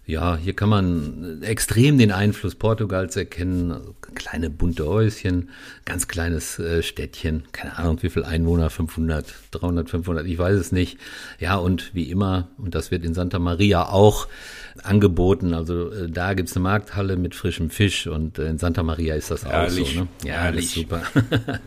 [0.06, 3.72] ja, hier kann man extrem den Einfluss Portugals erkennen.
[3.72, 5.50] Also kleine bunte Häuschen,
[5.86, 10.72] ganz kleines äh, Städtchen, keine Ahnung, wie viel Einwohner, 500, 300, 500, ich weiß es
[10.74, 10.98] nicht.
[11.40, 14.28] Ja, und wie immer, und das wird in Santa Maria auch
[14.82, 15.54] angeboten.
[15.54, 19.30] Also äh, da gibt's eine Markthalle mit frischem Fisch und äh, in Santa Maria ist
[19.30, 19.90] das Herrlich.
[19.90, 20.00] auch so.
[20.02, 20.08] Ne?
[20.26, 20.72] Ja, Herrlich.
[20.72, 21.04] super.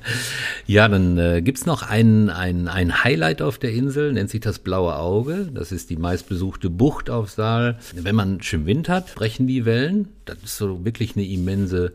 [0.66, 4.58] ja, dann äh, gibt's noch ein, ein, ein Highlight auf der Insel, nennt sich das
[4.58, 5.48] Blaue Auge.
[5.52, 7.78] Das ist die meistbesuchte Bucht auf Saal.
[7.94, 10.08] Wenn man schön Wind hat, brechen die Wellen.
[10.24, 11.92] Das ist so wirklich eine immense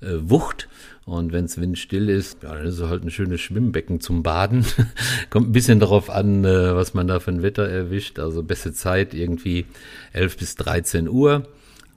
[0.00, 0.68] äh, Wucht.
[1.06, 4.64] Und wenn es windstill ist, ja, dann ist es halt ein schönes Schwimmbecken zum Baden.
[5.30, 8.18] Kommt ein bisschen darauf an, äh, was man da für ein Wetter erwischt.
[8.18, 9.66] Also beste Zeit irgendwie
[10.12, 11.46] 11 bis 13 Uhr.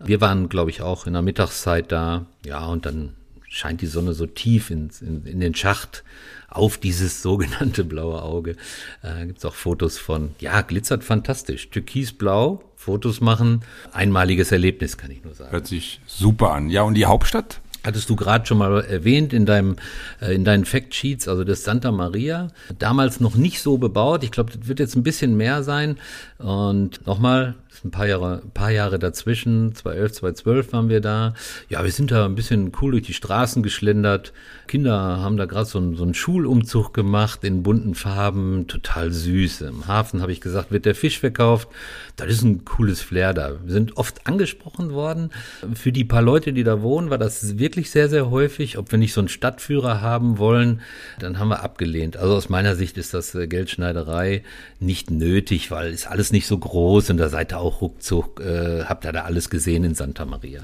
[0.04, 2.26] Wir waren, glaube ich, auch in der Mittagszeit da.
[2.46, 3.14] Ja, und dann
[3.48, 6.04] scheint die Sonne so tief in, in, in den Schacht
[6.50, 8.58] auf dieses sogenannte blaue Auge.
[9.04, 11.70] Äh, Gibt auch Fotos von, ja, glitzert fantastisch.
[11.70, 13.62] Türkisblau, Fotos machen,
[13.94, 15.52] einmaliges Erlebnis, kann ich nur sagen.
[15.52, 16.70] Hört sich super an.
[16.70, 17.62] Ja, und die Hauptstadt?
[17.84, 19.76] Hattest du gerade schon mal erwähnt in deinem
[20.22, 24.24] äh, in deinen Factsheets, also das Santa Maria, damals noch nicht so bebaut.
[24.24, 25.98] Ich glaube, das wird jetzt ein bisschen mehr sein.
[26.38, 31.34] Und nochmal, ein paar Jahre, ein paar Jahre dazwischen, 2011, 2012 waren wir da.
[31.70, 34.34] Ja, wir sind da ein bisschen cool durch die Straßen geschlendert.
[34.68, 39.62] Kinder haben da gerade so, so einen Schulumzug gemacht in bunten Farben, total süß.
[39.62, 41.68] Im Hafen habe ich gesagt, wird der Fisch verkauft.
[42.16, 43.54] Das ist ein cooles Flair da.
[43.64, 45.32] Wir sind oft angesprochen worden.
[45.74, 48.78] Für die paar Leute, die da wohnen, war das wirklich sehr, sehr häufig.
[48.78, 50.82] Ob wir nicht so einen Stadtführer haben wollen,
[51.20, 52.18] dann haben wir abgelehnt.
[52.18, 54.44] Also aus meiner Sicht ist das äh, Geldschneiderei
[54.80, 58.84] nicht nötig, weil ist alles nicht so groß und da seid ihr auch ruckzuck, äh,
[58.86, 60.62] habt ihr da alles gesehen in Santa Maria.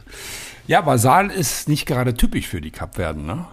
[0.68, 3.46] Ja, Basal ist nicht gerade typisch für die Kapverden, ne?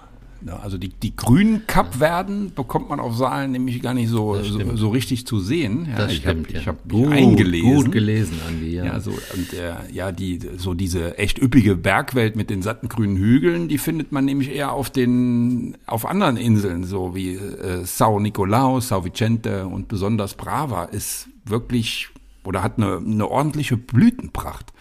[0.63, 4.89] Also die, die grünen Kapverden bekommt man auf Saalen nämlich gar nicht so, so, so,
[4.89, 5.87] richtig zu sehen.
[5.91, 6.61] Ja, das ich stimmt, hab, ja.
[6.61, 7.75] Ich habe gut, eingelesen.
[7.75, 8.85] Gut gelesen, Andi, ja.
[8.87, 13.17] Ja, so, und, äh, ja die, so diese echt üppige Bergwelt mit den satten grünen
[13.17, 18.19] Hügeln, die findet man nämlich eher auf den, auf anderen Inseln, so wie äh, Sao
[18.19, 22.09] Nicolao, Sao Vicente und besonders Brava ist wirklich
[22.45, 24.73] oder hat eine, eine ordentliche Blütenpracht.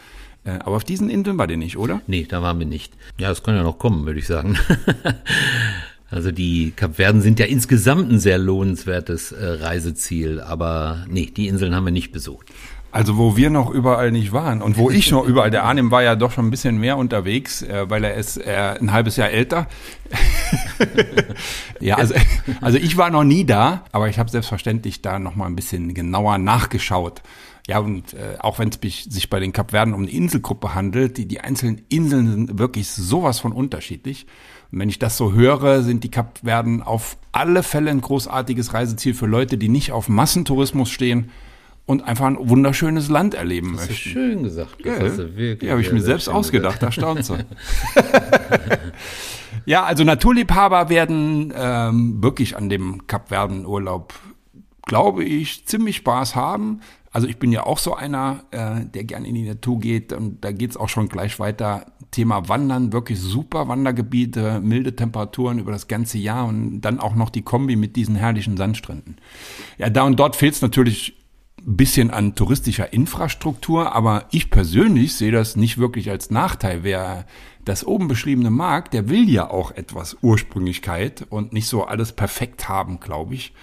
[0.43, 2.01] Äh, aber auf diesen Inseln war der nicht, oder?
[2.07, 2.93] Nee, da waren wir nicht.
[3.17, 4.57] Ja, das kann ja noch kommen, würde ich sagen.
[6.09, 11.75] also die Kapverden sind ja insgesamt ein sehr lohnenswertes äh, Reiseziel, aber nee, die Inseln
[11.75, 12.47] haben wir nicht besucht.
[12.91, 16.01] Also wo wir noch überall nicht waren und wo ich noch überall, der Arnim war
[16.01, 19.67] ja doch schon ein bisschen mehr unterwegs, äh, weil er ist ein halbes Jahr älter.
[21.79, 22.15] ja, also,
[22.61, 25.93] also ich war noch nie da, aber ich habe selbstverständlich da noch mal ein bisschen
[25.93, 27.21] genauer nachgeschaut.
[27.69, 31.27] Ja, und äh, auch wenn es sich bei den Kapverden um eine Inselgruppe handelt, die,
[31.27, 34.25] die einzelnen Inseln sind wirklich sowas von unterschiedlich.
[34.71, 39.13] Und wenn ich das so höre, sind die Kapverden auf alle Fälle ein großartiges Reiseziel
[39.13, 41.29] für Leute, die nicht auf Massentourismus stehen
[41.85, 44.09] und einfach ein wunderschönes Land erleben das möchten.
[44.09, 44.83] schön gesagt.
[44.83, 47.37] Das ja, ja habe ich mir selbst ausgedacht, da staunt so.
[49.65, 54.15] ja, also Naturliebhaber werden ähm, wirklich an dem Kapverden-Urlaub,
[54.87, 56.81] glaube ich, ziemlich Spaß haben.
[57.11, 60.43] Also ich bin ja auch so einer, äh, der gerne in die Natur geht und
[60.43, 61.87] da geht's auch schon gleich weiter.
[62.11, 67.29] Thema Wandern, wirklich super Wandergebiete, milde Temperaturen über das ganze Jahr und dann auch noch
[67.29, 69.17] die Kombi mit diesen herrlichen Sandstränden.
[69.77, 71.15] Ja, da und dort fehlt's natürlich
[71.59, 76.83] ein bisschen an touristischer Infrastruktur, aber ich persönlich sehe das nicht wirklich als Nachteil.
[76.83, 77.25] Wer
[77.65, 82.69] das oben beschriebene mag, der will ja auch etwas Ursprünglichkeit und nicht so alles perfekt
[82.69, 83.53] haben, glaube ich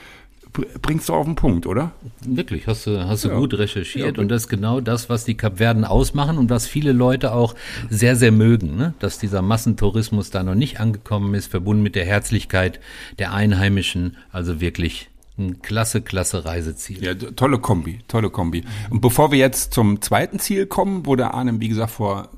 [0.82, 1.92] bringst du auf den Punkt, oder?
[2.24, 3.38] Wirklich, hast du, hast du ja.
[3.38, 4.22] gut recherchiert ja.
[4.22, 7.54] und das ist genau das, was die Kapverden ausmachen und was viele Leute auch
[7.90, 8.94] sehr, sehr mögen, ne?
[8.98, 12.80] dass dieser Massentourismus da noch nicht angekommen ist, verbunden mit der Herzlichkeit
[13.18, 17.04] der Einheimischen, also wirklich ein klasse, klasse Reiseziel.
[17.04, 18.64] Ja, tolle Kombi, tolle Kombi.
[18.90, 22.30] Und bevor wir jetzt zum zweiten Ziel kommen, wo der Arne, wie gesagt, vor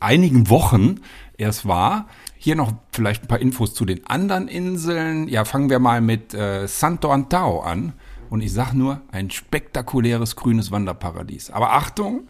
[0.00, 1.00] einigen Wochen
[1.36, 2.08] erst war.
[2.36, 5.28] Hier noch vielleicht ein paar Infos zu den anderen Inseln.
[5.28, 7.94] Ja, fangen wir mal mit äh, Santo Antao an.
[8.30, 11.50] Und ich sag nur, ein spektakuläres grünes Wanderparadies.
[11.50, 12.28] Aber Achtung,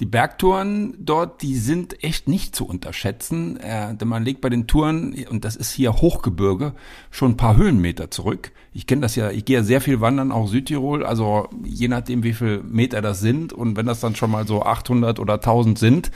[0.00, 4.66] die Bergtouren dort, die sind echt nicht zu unterschätzen, äh, denn man legt bei den
[4.66, 6.74] Touren, und das ist hier Hochgebirge,
[7.12, 8.50] schon ein paar Höhenmeter zurück.
[8.72, 12.24] Ich kenne das ja, ich gehe ja sehr viel wandern, auch Südtirol, also je nachdem,
[12.24, 15.78] wie viel Meter das sind und wenn das dann schon mal so 800 oder 1000
[15.78, 16.10] sind,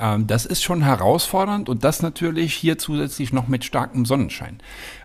[0.00, 4.58] ähm, das ist schon herausfordernd und das natürlich hier zusätzlich noch mit starkem Sonnenschein.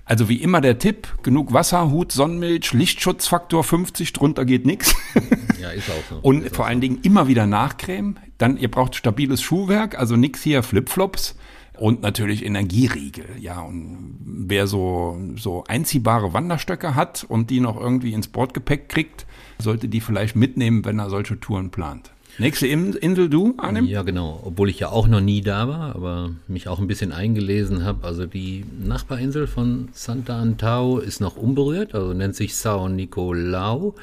[0.06, 4.96] Also wie immer der Tipp, genug Wasser, Hut, Sonnenmilch, Lichtschutzfaktor 50, drunter geht nichts.
[5.60, 6.20] Ja, ist auch so.
[6.22, 8.20] Und vor allen Dingen immer wieder nachcremen.
[8.38, 11.36] Dann, ihr braucht stabiles Schuhwerk, also nix hier Flipflops.
[11.78, 13.62] Und natürlich Energieriegel, ja.
[13.62, 19.26] Und wer so, so einziehbare Wanderstöcke hat und die noch irgendwie ins Bordgepäck kriegt,
[19.58, 22.12] sollte die vielleicht mitnehmen, wenn er solche Touren plant.
[22.38, 23.86] Nächste Insel du, Arnim?
[23.86, 24.42] Ja, genau.
[24.44, 28.06] Obwohl ich ja auch noch nie da war, aber mich auch ein bisschen eingelesen habe.
[28.06, 33.96] Also die Nachbarinsel von Santa Antao ist noch unberührt, also nennt sich Sao Nicolau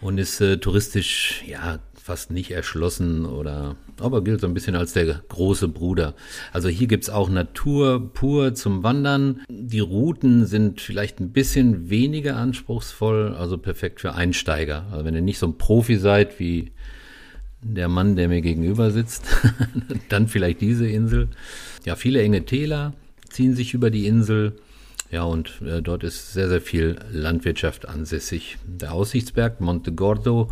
[0.00, 4.94] und ist äh, touristisch ja fast nicht erschlossen oder aber gilt so ein bisschen als
[4.94, 6.14] der große Bruder.
[6.52, 9.42] Also hier gibt's auch Natur pur zum Wandern.
[9.50, 14.86] Die Routen sind vielleicht ein bisschen weniger anspruchsvoll, also perfekt für Einsteiger.
[14.90, 16.72] Also wenn ihr nicht so ein Profi seid wie
[17.62, 19.24] der Mann, der mir gegenüber sitzt,
[20.08, 21.28] dann vielleicht diese Insel.
[21.84, 22.94] Ja, viele enge Täler
[23.28, 24.58] ziehen sich über die Insel.
[25.10, 28.58] Ja, und äh, dort ist sehr, sehr viel Landwirtschaft ansässig.
[28.64, 30.50] Der Aussichtsberg Monte Gordo,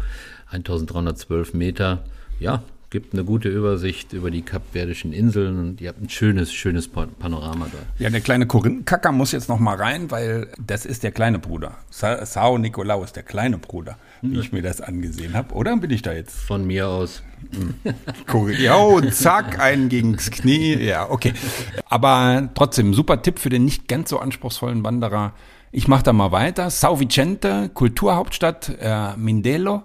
[0.51, 2.05] 1312 Meter.
[2.41, 6.89] Ja, gibt eine gute Übersicht über die kapverdischen Inseln und ihr habt ein schönes, schönes
[6.89, 7.79] Panorama da.
[8.03, 11.77] Ja, der kleine Korinthenkacker muss jetzt noch mal rein, weil das ist der kleine Bruder.
[11.91, 14.41] Sa Sao Nikolaus ist der kleine Bruder, wie hm.
[14.41, 15.55] ich mir das angesehen habe.
[15.55, 16.37] Oder bin ich da jetzt?
[16.37, 17.23] Von mir aus.
[18.59, 20.75] ja, und zack, einen gegens Knie.
[20.77, 21.33] Ja, okay.
[21.87, 25.35] Aber trotzdem, super Tipp für den nicht ganz so anspruchsvollen Wanderer.
[25.71, 26.71] Ich mache da mal weiter.
[26.71, 29.85] Sao Vicente, Kulturhauptstadt äh, Mindelo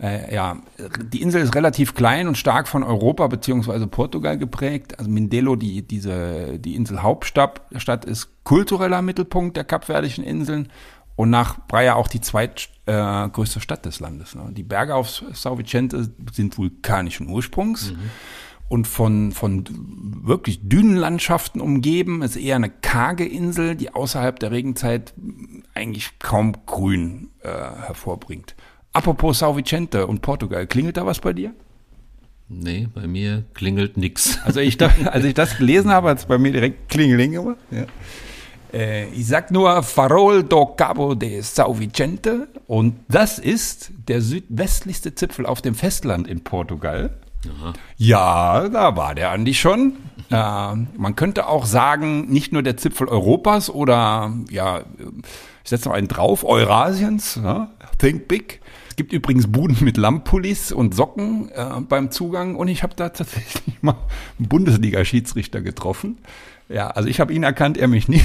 [0.00, 0.58] äh, ja,
[0.98, 4.98] die Insel ist relativ klein und stark von Europa beziehungsweise Portugal geprägt.
[4.98, 10.68] Also Mindelo, die, diese, die Inselhauptstadt, Stadt ist kultureller Mittelpunkt der kapverdischen Inseln
[11.16, 14.34] und nach Praia auch die zweitgrößte äh, Stadt des Landes.
[14.34, 14.50] Ne?
[14.52, 17.92] Die Berge auf São Vicente sind vulkanischen Ursprungs.
[17.92, 18.10] Mhm.
[18.66, 19.64] Und von, von
[20.24, 25.12] wirklich Dünenlandschaften umgeben, ist eher eine karge Insel, die außerhalb der Regenzeit
[25.74, 28.56] eigentlich kaum Grün äh, hervorbringt.
[28.94, 31.52] Apropos Sao Vicente und Portugal, klingelt da was bei dir?
[32.48, 34.38] Nee, bei mir klingelt nix.
[34.44, 37.58] Also ich, als ich das gelesen habe, hat es bei mir direkt Klingeling gemacht.
[37.70, 37.86] Ja.
[38.74, 45.14] Äh, ich sag nur Farol do Cabo de Sao Vicente und das ist der südwestlichste
[45.14, 47.16] Zipfel auf dem Festland in Portugal.
[47.46, 47.72] Aha.
[47.96, 49.94] Ja, da war der Andi schon.
[50.30, 54.80] äh, man könnte auch sagen, nicht nur der Zipfel Europas oder ja,
[55.62, 58.60] ich setze noch einen drauf, Eurasiens, ja, Think Big.
[58.88, 63.08] Es gibt übrigens Buden mit Lamppullis und Socken äh, beim Zugang und ich habe da
[63.08, 63.96] tatsächlich mal
[64.38, 66.18] einen Bundesliga-Schiedsrichter getroffen.
[66.68, 68.24] Ja, also ich habe ihn erkannt, er mich nicht.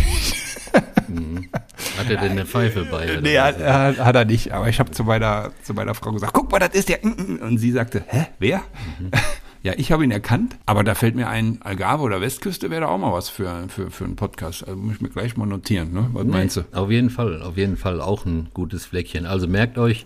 [1.07, 1.49] Mhm.
[1.97, 3.19] Hat er denn eine Pfeife bei?
[3.21, 4.51] Nee, hat, hat, hat, er nicht.
[4.51, 7.03] Aber ich habe zu meiner, zu meiner Frau gesagt, guck mal, das ist der.
[7.03, 8.61] Und sie sagte, hä, wer?
[8.99, 9.11] Mhm.
[9.61, 12.87] Ja, ich habe ihn erkannt, aber da fällt mir ein, Algarve oder Westküste wäre da
[12.87, 14.65] auch mal was für, für, für einen Podcast.
[14.65, 16.09] Also muss ich mir gleich mal notieren, ne?
[16.13, 16.61] Was nee, meinst du?
[16.71, 19.25] Auf jeden Fall, auf jeden Fall auch ein gutes Fleckchen.
[19.25, 20.05] Also merkt euch,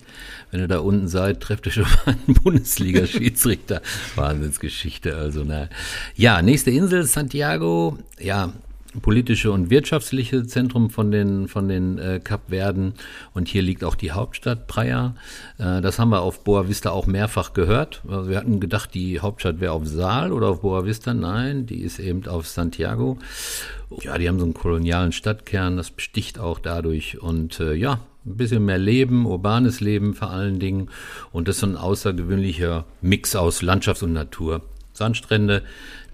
[0.49, 3.83] wenn ihr da unten seid, trefft ihr schon mal einen Bundesliga-Schiedsrichter.
[4.15, 5.69] Wahnsinnsgeschichte, also na.
[6.15, 7.99] Ja, nächste Insel, Santiago.
[8.19, 8.53] Ja,
[9.01, 12.93] politische und wirtschaftliche Zentrum von den, von den äh, Kapverden.
[13.33, 15.15] Und hier liegt auch die Hauptstadt Praia.
[15.57, 18.01] Äh, das haben wir auf Boa Vista auch mehrfach gehört.
[18.07, 21.13] Also wir hatten gedacht, die Hauptstadt wäre auf Saal oder auf Boa Vista.
[21.13, 23.17] Nein, die ist eben auf Santiago.
[24.01, 27.21] Ja, die haben so einen kolonialen Stadtkern, das besticht auch dadurch.
[27.21, 30.89] Und äh, ja, ein bisschen mehr Leben, urbanes Leben vor allen Dingen.
[31.31, 34.61] Und das ist so ein außergewöhnlicher Mix aus Landschafts und Natur.
[34.93, 35.63] Sandstrände,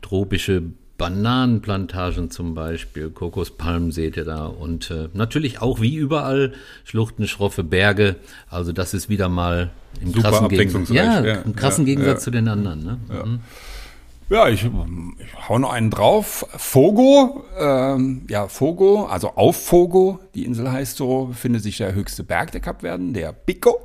[0.02, 0.64] tropische
[1.00, 7.64] Bananenplantagen zum Beispiel, Kokospalmen seht ihr da und äh, natürlich auch wie überall Schluchten, schroffe
[7.64, 8.18] Berge.
[8.50, 12.24] Also das ist wieder mal im Super krassen, Gegensatz, ja, ja, im krassen ja, Gegensatz
[12.24, 12.84] zu den anderen.
[12.84, 13.00] Ne?
[13.10, 13.26] Ja.
[13.26, 13.40] Mhm.
[14.30, 16.46] Ja, ich, ich hau noch einen drauf.
[16.56, 22.24] Fogo, ähm, ja, Fogo, also auf Fogo, die Insel heißt so, befindet sich der höchste
[22.24, 23.80] Berg der Kapverden, der Pico.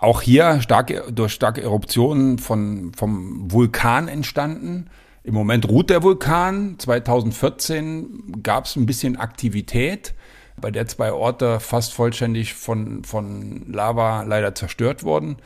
[0.00, 4.88] Auch hier starke, durch starke Eruptionen von, vom Vulkan entstanden.
[5.28, 6.76] Im Moment ruht der Vulkan.
[6.78, 10.14] 2014 gab es ein bisschen Aktivität.
[10.58, 15.36] bei der zwei Orte fast vollständig von, von Lava leider zerstört wurden.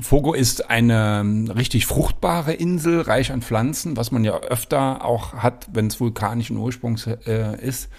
[0.00, 5.34] Fogo ist eine ähm, richtig fruchtbare Insel, reich an Pflanzen, was man ja öfter auch
[5.34, 7.90] hat, wenn es vulkanischen Ursprungs äh, ist.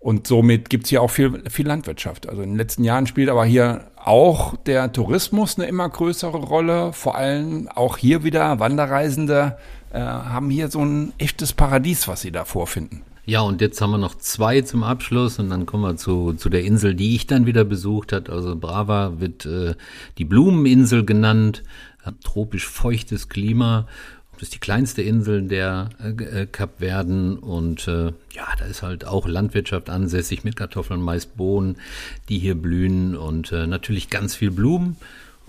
[0.00, 2.26] Und somit gibt's hier auch viel, viel Landwirtschaft.
[2.26, 6.94] Also in den letzten Jahren spielt aber hier auch der Tourismus eine immer größere Rolle.
[6.94, 9.58] Vor allem auch hier wieder Wanderreisende
[9.98, 13.02] haben hier so ein echtes Paradies, was sie da vorfinden.
[13.26, 16.48] Ja, und jetzt haben wir noch zwei zum Abschluss und dann kommen wir zu, zu
[16.48, 18.28] der Insel, die ich dann wieder besucht hat.
[18.28, 19.74] Also Brava wird äh,
[20.18, 21.62] die Blumeninsel genannt,
[22.24, 23.86] tropisch feuchtes Klima.
[24.32, 29.28] Das ist die kleinste Insel der äh, Kapverden und äh, ja, da ist halt auch
[29.28, 31.76] Landwirtschaft ansässig mit Kartoffeln, Mais, Bohnen,
[32.30, 34.96] die hier blühen und äh, natürlich ganz viel Blumen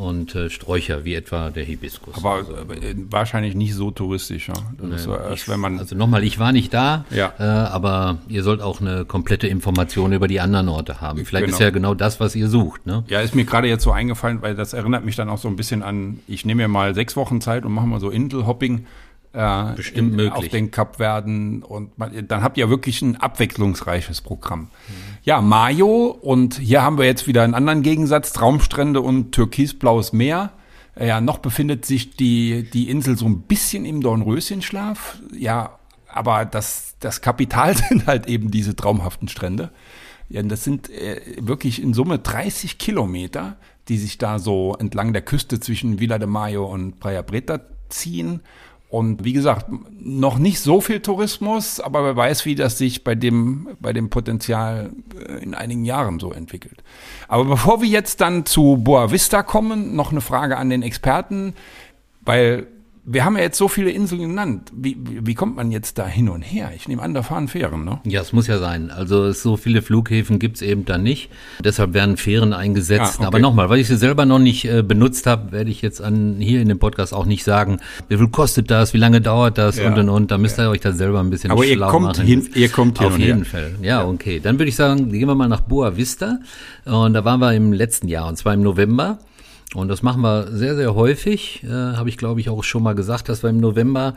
[0.02, 2.16] und äh, Sträucher wie etwa der Hibiskus.
[2.16, 4.48] Aber also, äh, wahrscheinlich nicht so touristisch.
[4.48, 4.56] Ja?
[4.82, 7.34] Das so, ich, wenn man also nochmal, ich war nicht da, ja.
[7.38, 11.24] äh, aber ihr sollt auch eine komplette Information über die anderen Orte haben.
[11.26, 11.58] Vielleicht genau.
[11.58, 12.88] ist ja genau das, was ihr sucht.
[12.88, 13.04] Ne?
[13.08, 15.56] Ja, ist mir gerade jetzt so eingefallen, weil das erinnert mich dann auch so ein
[15.56, 18.88] bisschen an, ich nehme mir mal sechs Wochen Zeit und mache mal so Inselhopping
[19.34, 20.34] äh, Bestimmt in, möglich.
[20.34, 24.62] auf den Kapverden und man, dann habt ihr wirklich ein abwechslungsreiches Programm.
[24.62, 24.68] Mhm.
[25.24, 30.52] Ja, Mayo und hier haben wir jetzt wieder einen anderen Gegensatz, Traumstrände und türkisblaues Meer.
[31.00, 35.20] Ja, noch befindet sich die, die Insel so ein bisschen im Dornröschenschlaf.
[35.34, 39.72] Ja, aber das, das Kapital sind halt eben diese traumhaften Strände.
[40.28, 43.58] Ja, das sind äh, wirklich in Summe 30 Kilometer,
[43.88, 47.60] die sich da so entlang der Küste zwischen Villa de Mayo und Praia Breta
[47.90, 48.42] ziehen.
[48.92, 49.68] Und wie gesagt,
[50.02, 54.10] noch nicht so viel Tourismus, aber wer weiß, wie das sich bei dem, bei dem
[54.10, 56.84] Potenzial äh, in einigen Jahren so entwickelt.
[57.30, 61.54] Aber bevor wir jetzt dann zu Boa Vista kommen, noch eine Frage an den Experten,
[62.26, 62.68] weil
[63.14, 64.72] wir haben ja jetzt so viele Inseln genannt.
[64.74, 66.72] Wie, wie, wie, kommt man jetzt da hin und her?
[66.76, 68.00] Ich nehme an, da fahren Fähren, ne?
[68.06, 68.90] Ja, es muss ja sein.
[68.92, 71.30] Also so viele Flughäfen gibt's eben da nicht.
[71.64, 73.16] Deshalb werden Fähren eingesetzt.
[73.18, 73.26] Ah, okay.
[73.26, 76.38] Aber nochmal, weil ich sie selber noch nicht äh, benutzt habe, werde ich jetzt an,
[76.40, 79.78] hier in dem Podcast auch nicht sagen, wie viel kostet das, wie lange dauert das
[79.78, 79.88] ja.
[79.88, 80.32] und und und.
[80.32, 80.70] Da müsst ihr ja.
[80.70, 82.26] euch da selber ein bisschen Aber schlau ihr kommt machen.
[82.26, 83.76] Hin, ihr kommt hin Auf jeden Fall.
[83.82, 84.40] Ja, ja, okay.
[84.40, 86.40] Dann würde ich sagen, gehen wir mal nach Boa Vista.
[86.86, 89.20] Und da waren wir im letzten Jahr, und zwar im November.
[89.74, 91.64] Und das machen wir sehr, sehr häufig.
[91.64, 94.16] Äh, Habe ich, glaube ich, auch schon mal gesagt, dass wir im November,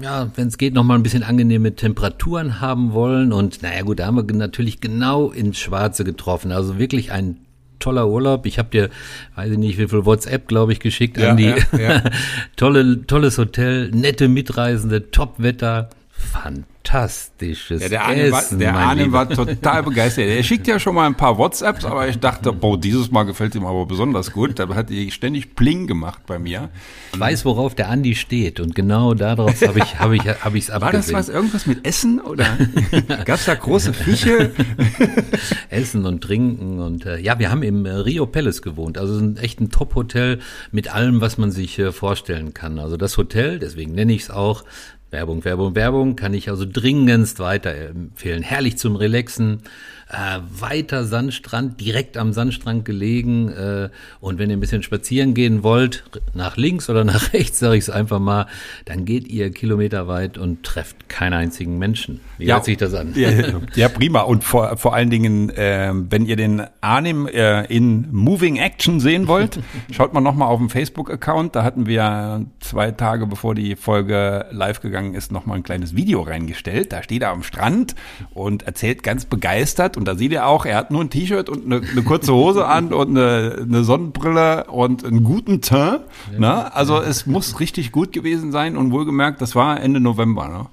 [0.00, 3.32] ja, wenn es geht, noch mal ein bisschen angenehme Temperaturen haben wollen.
[3.32, 6.50] Und naja gut, da haben wir natürlich genau ins Schwarze getroffen.
[6.50, 7.36] Also wirklich ein
[7.78, 8.46] toller Urlaub.
[8.46, 8.90] Ich habe dir,
[9.34, 11.54] weiß ich nicht, wie viel WhatsApp, glaube ich, geschickt ja, an die.
[11.72, 12.02] Ja, ja.
[12.56, 15.90] Tolle, tolles Hotel, nette Mitreisende, Top-Wetter.
[16.20, 20.26] Fantastisches ja, der Arne, Essen, war, der Arne war total begeistert.
[20.26, 23.54] Er schickt ja schon mal ein paar WhatsApps, aber ich dachte, boah, dieses Mal gefällt
[23.54, 24.58] ihm aber besonders gut.
[24.58, 26.68] Da hat er ständig Pling gemacht bei mir.
[27.12, 30.68] Ich weiß, worauf der Andi steht und genau darauf habe ich habe ich habe ich
[30.68, 32.46] es War das was irgendwas mit Essen oder
[33.24, 34.52] gab's da große Fische?
[35.70, 39.36] Essen und Trinken und äh, ja, wir haben im äh, Rio Palace gewohnt, also ein
[39.36, 40.40] echt ein Top Hotel
[40.70, 42.78] mit allem, was man sich äh, vorstellen kann.
[42.78, 44.64] Also das Hotel, deswegen nenne ich es auch
[45.10, 48.42] Werbung, Werbung, Werbung kann ich also dringendst weiterempfehlen.
[48.42, 49.62] Herrlich zum Relaxen,
[50.10, 53.48] äh, weiter Sandstrand, direkt am Sandstrand gelegen.
[53.50, 53.90] Äh,
[54.20, 56.04] und wenn ihr ein bisschen spazieren gehen wollt,
[56.34, 58.46] nach links oder nach rechts, sage ich es einfach mal,
[58.84, 62.20] dann geht ihr kilometerweit und trefft keinen einzigen Menschen.
[62.38, 63.12] Wie ja, hört sich das an?
[63.14, 63.30] Ja,
[63.74, 64.22] ja prima.
[64.22, 69.28] Und vor, vor allen Dingen, äh, wenn ihr den Arnim äh, in Moving Action sehen
[69.28, 69.60] wollt,
[69.92, 71.54] schaut mal nochmal auf dem Facebook-Account.
[71.54, 76.22] Da hatten wir zwei Tage bevor die Folge live gegangen ist, nochmal ein kleines Video
[76.22, 76.92] reingestellt.
[76.92, 77.94] Da steht er am Strand
[78.34, 81.66] und erzählt ganz begeistert und da seht ihr auch, er hat nur ein T-Shirt und
[81.66, 86.00] eine, eine, kurze Hose an und eine, eine, Sonnenbrille und einen guten Teint.
[86.38, 86.74] Ne?
[86.74, 90.48] Also es muss richtig gut gewesen sein und wohlgemerkt, das war Ende November.
[90.48, 90.66] Ne?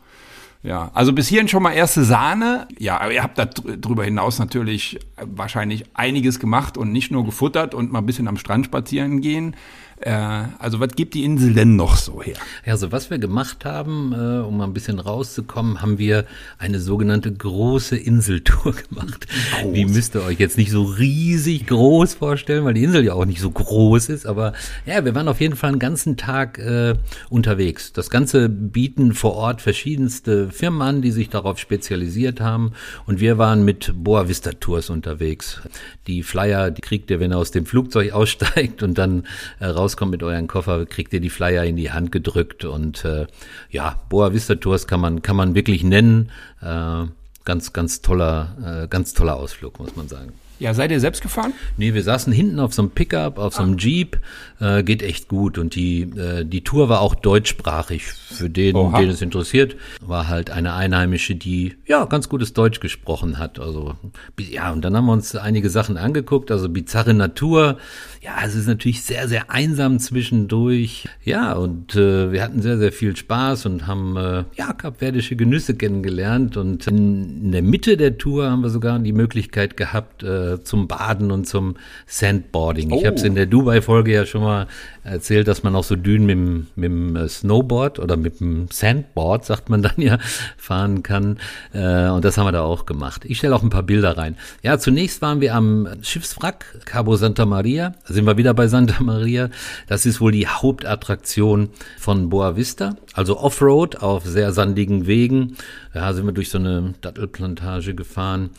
[0.64, 2.70] Ja, also bis hierhin schon mal erste Sahne.
[2.80, 7.92] Ja, aber ihr habt darüber hinaus natürlich wahrscheinlich einiges gemacht und nicht nur gefuttert und
[7.92, 9.58] mal ein bisschen am Strand spazieren gehen.
[10.00, 10.12] Äh,
[10.60, 12.36] also was gibt die Insel denn noch so her?
[12.66, 16.26] Ja, also was wir gemacht haben, äh, um mal ein bisschen rauszukommen, haben wir
[16.60, 19.26] eine sogenannte große Inseltour gemacht.
[19.62, 19.74] Groß.
[19.74, 23.26] Die müsst ihr euch jetzt nicht so riesig groß vorstellen, weil die Insel ja auch
[23.26, 24.28] nicht so groß ist.
[24.28, 24.54] Aber
[24.86, 26.94] ja, wir waren auf jeden Fall einen ganzen Tag äh,
[27.30, 27.92] unterwegs.
[27.92, 32.74] Das Ganze bieten vor Ort verschiedenste Firmen an, die sich darauf spezialisiert haben.
[33.08, 35.62] Und wir waren mit Boa Vista Tours unterwegs.
[36.06, 39.24] Die Flyer, die kriegt ihr, wenn ihr aus dem Flugzeug aussteigt und dann
[39.60, 43.06] äh, raus rauskommt mit euren Koffer, kriegt ihr die Flyer in die Hand gedrückt und
[43.06, 43.26] äh,
[43.70, 46.30] ja, Boa Vista Tours kann man kann man wirklich nennen.
[46.62, 47.06] Äh,
[47.46, 50.34] ganz ganz toller äh, ganz toller Ausflug muss man sagen.
[50.60, 51.54] Ja, seid ihr selbst gefahren?
[51.78, 54.20] Nee, wir saßen hinten auf so einem Pickup, auf so einem Jeep.
[54.60, 55.60] Äh, geht echt gut.
[55.60, 58.04] Und die, äh, die Tour war auch deutschsprachig.
[58.04, 59.00] Für den, Oha.
[59.00, 63.60] den es interessiert, war halt eine Einheimische, die ja ganz gutes Deutsch gesprochen hat.
[63.60, 63.96] Also
[64.40, 66.50] ja, und dann haben wir uns einige Sachen angeguckt.
[66.50, 67.78] Also bizarre Natur.
[68.22, 71.08] Ja, es ist natürlich sehr, sehr einsam zwischendurch.
[71.24, 75.76] Ja, und äh, wir hatten sehr, sehr viel Spaß und haben äh, ja kapverdische Genüsse
[75.76, 76.58] kennengelernt.
[76.58, 80.88] Und in, in der Mitte der Tour haben wir sogar die Möglichkeit gehabt äh, zum
[80.88, 81.76] Baden und zum
[82.08, 82.92] Sandboarding.
[82.92, 83.06] Ich Oh.
[83.06, 84.68] habe es in der Dubai-Folge ja schon mal
[85.04, 88.68] erzählt, dass man auch so Dünen mit, dem- mit dem äh, Snowboard oder mit dem
[88.72, 90.18] Sandboard, sagt man dann ja,
[90.58, 91.38] fahren kann.
[91.74, 93.24] Äh, und das haben wir da auch gemacht.
[93.26, 94.36] Ich stelle auch ein paar Bilder rein.
[94.64, 97.94] Ja, zunächst waren wir am Schiffswrack Cabo Santa Maria.
[98.08, 99.50] Da sind wir wieder bei Santa Maria.
[99.88, 102.96] Das ist wohl die Hauptattraktion von Boa Vista.
[103.14, 105.56] Also Offroad auf sehr sandigen Wegen.
[105.94, 108.52] Ja, sind wir durch so eine Dattelplantage gefahren,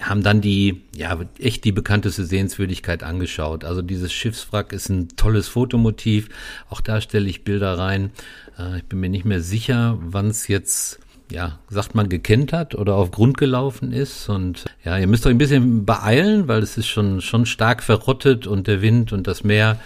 [0.00, 3.64] haben dann die, ja, echt die bekannteste Sehenswürdigkeit angeschaut.
[3.64, 6.28] Also dieses Schiffswrack ist ein tolles Fotomotiv.
[6.68, 8.10] Auch da stelle ich Bilder rein.
[8.58, 12.74] Äh, ich bin mir nicht mehr sicher, wann es jetzt ja, sagt man, gekennt hat
[12.74, 14.28] oder auf Grund gelaufen ist.
[14.28, 18.46] Und ja, ihr müsst euch ein bisschen beeilen, weil es ist schon, schon stark verrottet
[18.46, 19.78] und der Wind und das Meer,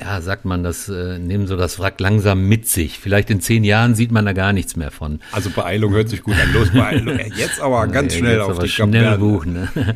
[0.00, 2.98] ja, sagt man, das äh, nehmen so das Wrack langsam mit sich.
[2.98, 5.20] Vielleicht in zehn Jahren sieht man da gar nichts mehr von.
[5.32, 6.52] Also Beeilung hört sich gut an.
[6.52, 7.18] Los, Beeilung.
[7.36, 9.20] Jetzt aber ganz Ja, schnell auf aber die schnell Kapverden.
[9.20, 9.52] buchen.
[9.54, 9.94] Ne?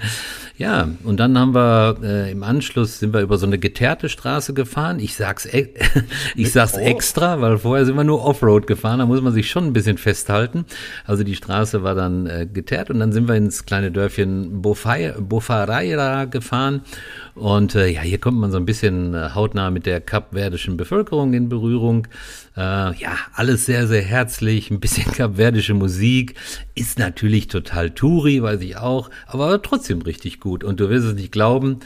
[0.58, 4.52] Ja, und dann haben wir äh, im Anschluss sind wir über so eine geteerte Straße
[4.52, 5.00] gefahren.
[5.00, 5.68] Ich sag's, e
[6.36, 8.98] ich sag's extra, weil vorher sind wir nur Offroad gefahren.
[8.98, 10.66] Da muss man sich schon ein bisschen festhalten.
[11.06, 16.26] Also die Straße war dann äh, geteert und dann sind wir ins kleine Dörfchen Bofareira
[16.26, 16.82] gefahren.
[17.34, 21.32] Und äh, ja, hier kommt man so ein bisschen äh, hautnah mit der kapverdischen Bevölkerung
[21.32, 22.06] in Berührung.
[22.56, 26.34] Äh, ja, alles sehr, sehr herzlich, ein bisschen kapverdische Musik.
[26.74, 30.64] Ist natürlich total Touri, weiß ich auch, aber trotzdem richtig gut.
[30.64, 31.80] Und du wirst es nicht glauben,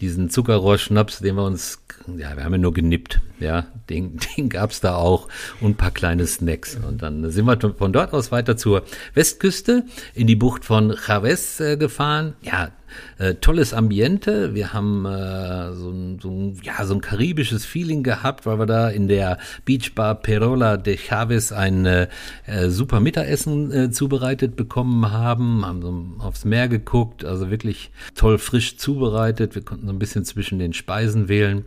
[0.00, 4.80] diesen Zuckerrohrschnaps, den wir uns, ja, wir haben ja nur genippt, ja, den, den gab's
[4.80, 5.28] da auch
[5.60, 6.76] und ein paar kleine Snacks.
[6.76, 8.82] Und dann sind wir von dort aus weiter zur
[9.14, 12.34] Westküste in die Bucht von Chaves äh, gefahren.
[12.42, 12.70] Ja,
[13.18, 14.54] äh, tolles Ambiente.
[14.54, 18.88] Wir haben äh, so, ein, so, ja, so ein karibisches Feeling gehabt, weil wir da
[18.88, 22.08] in der Beachbar Perola de Chaves ein äh,
[22.46, 28.38] äh, super Mittagessen äh, zubereitet bekommen haben, haben so aufs Meer geguckt, also wirklich toll
[28.38, 29.54] frisch zubereitet.
[29.54, 31.64] Wir konnten so ein bisschen zwischen den Speisen wählen.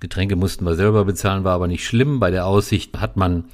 [0.00, 2.18] Getränke mussten wir selber bezahlen, war aber nicht schlimm.
[2.18, 3.44] Bei der Aussicht hat man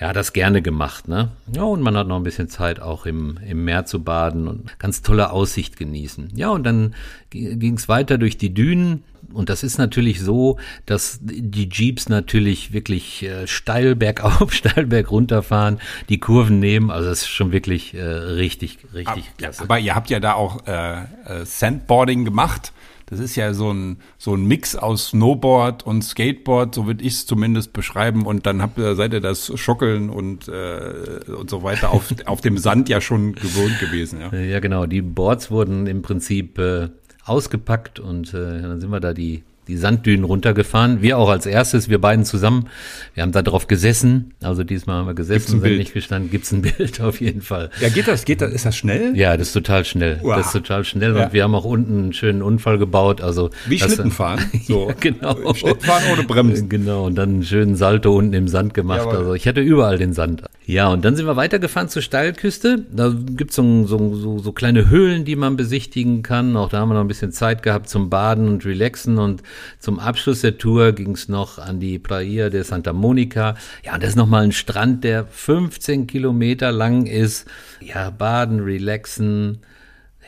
[0.00, 1.30] ja, das gerne gemacht, ne?
[1.54, 4.78] Ja, und man hat noch ein bisschen Zeit auch im, im Meer zu baden und
[4.78, 6.30] ganz tolle Aussicht genießen.
[6.36, 6.94] Ja, und dann
[7.30, 9.02] ging es weiter durch die Dünen.
[9.32, 15.10] Und das ist natürlich so, dass die Jeeps natürlich wirklich äh, steil bergauf, steil berg
[15.10, 16.90] runterfahren, die Kurven nehmen.
[16.90, 19.62] Also das ist schon wirklich äh, richtig, richtig Ja, klasse.
[19.64, 22.72] aber ihr habt ja da auch äh, äh, Sandboarding gemacht.
[23.10, 27.14] Das ist ja so ein, so ein Mix aus Snowboard und Skateboard, so würde ich
[27.14, 28.26] es zumindest beschreiben.
[28.26, 32.40] Und dann habt ihr, seid ihr das Schockeln und, äh, und so weiter auf, auf
[32.40, 34.20] dem Sand ja schon gewohnt gewesen.
[34.20, 34.34] Ja.
[34.38, 34.86] Ja, genau.
[34.86, 36.88] Die Boards wurden im Prinzip äh,
[37.24, 41.02] ausgepackt und äh, dann sind wir da die, die Sanddünen runtergefahren.
[41.02, 42.68] Wir auch als erstes, wir beiden zusammen.
[43.14, 44.32] Wir haben da drauf gesessen.
[44.42, 45.78] Also diesmal haben wir gesessen, sind Bild?
[45.78, 46.30] nicht gestanden.
[46.30, 47.70] Gibt's ein Bild auf jeden Fall.
[47.80, 49.14] ja, geht das, geht das, ist das schnell?
[49.16, 50.18] Ja, das ist total schnell.
[50.22, 50.36] Uah.
[50.38, 51.14] Das ist total schnell.
[51.14, 51.26] Ja.
[51.26, 53.20] Und wir haben auch unten einen schönen Unfall gebaut.
[53.20, 54.44] Also Wie das- Schlittenfahren?
[54.66, 54.88] So.
[54.88, 55.54] ja, genau.
[55.54, 56.68] Schlittenfahren ohne Bremsen.
[56.68, 59.00] Genau, und dann einen schönen Salto unten im Sand gemacht.
[59.00, 59.16] Jawohl.
[59.16, 60.42] Also ich hatte überall den Sand.
[60.68, 62.84] Ja, und dann sind wir weitergefahren zur Steilküste.
[62.92, 66.58] Da gibt's so, so, so, so kleine Höhlen, die man besichtigen kann.
[66.58, 69.16] Auch da haben wir noch ein bisschen Zeit gehabt zum Baden und Relaxen.
[69.16, 69.42] Und
[69.78, 73.56] zum Abschluss der Tour ging's noch an die Praia de Santa Monica.
[73.82, 77.46] Ja, und das ist nochmal ein Strand, der 15 Kilometer lang ist.
[77.80, 79.60] Ja, baden, relaxen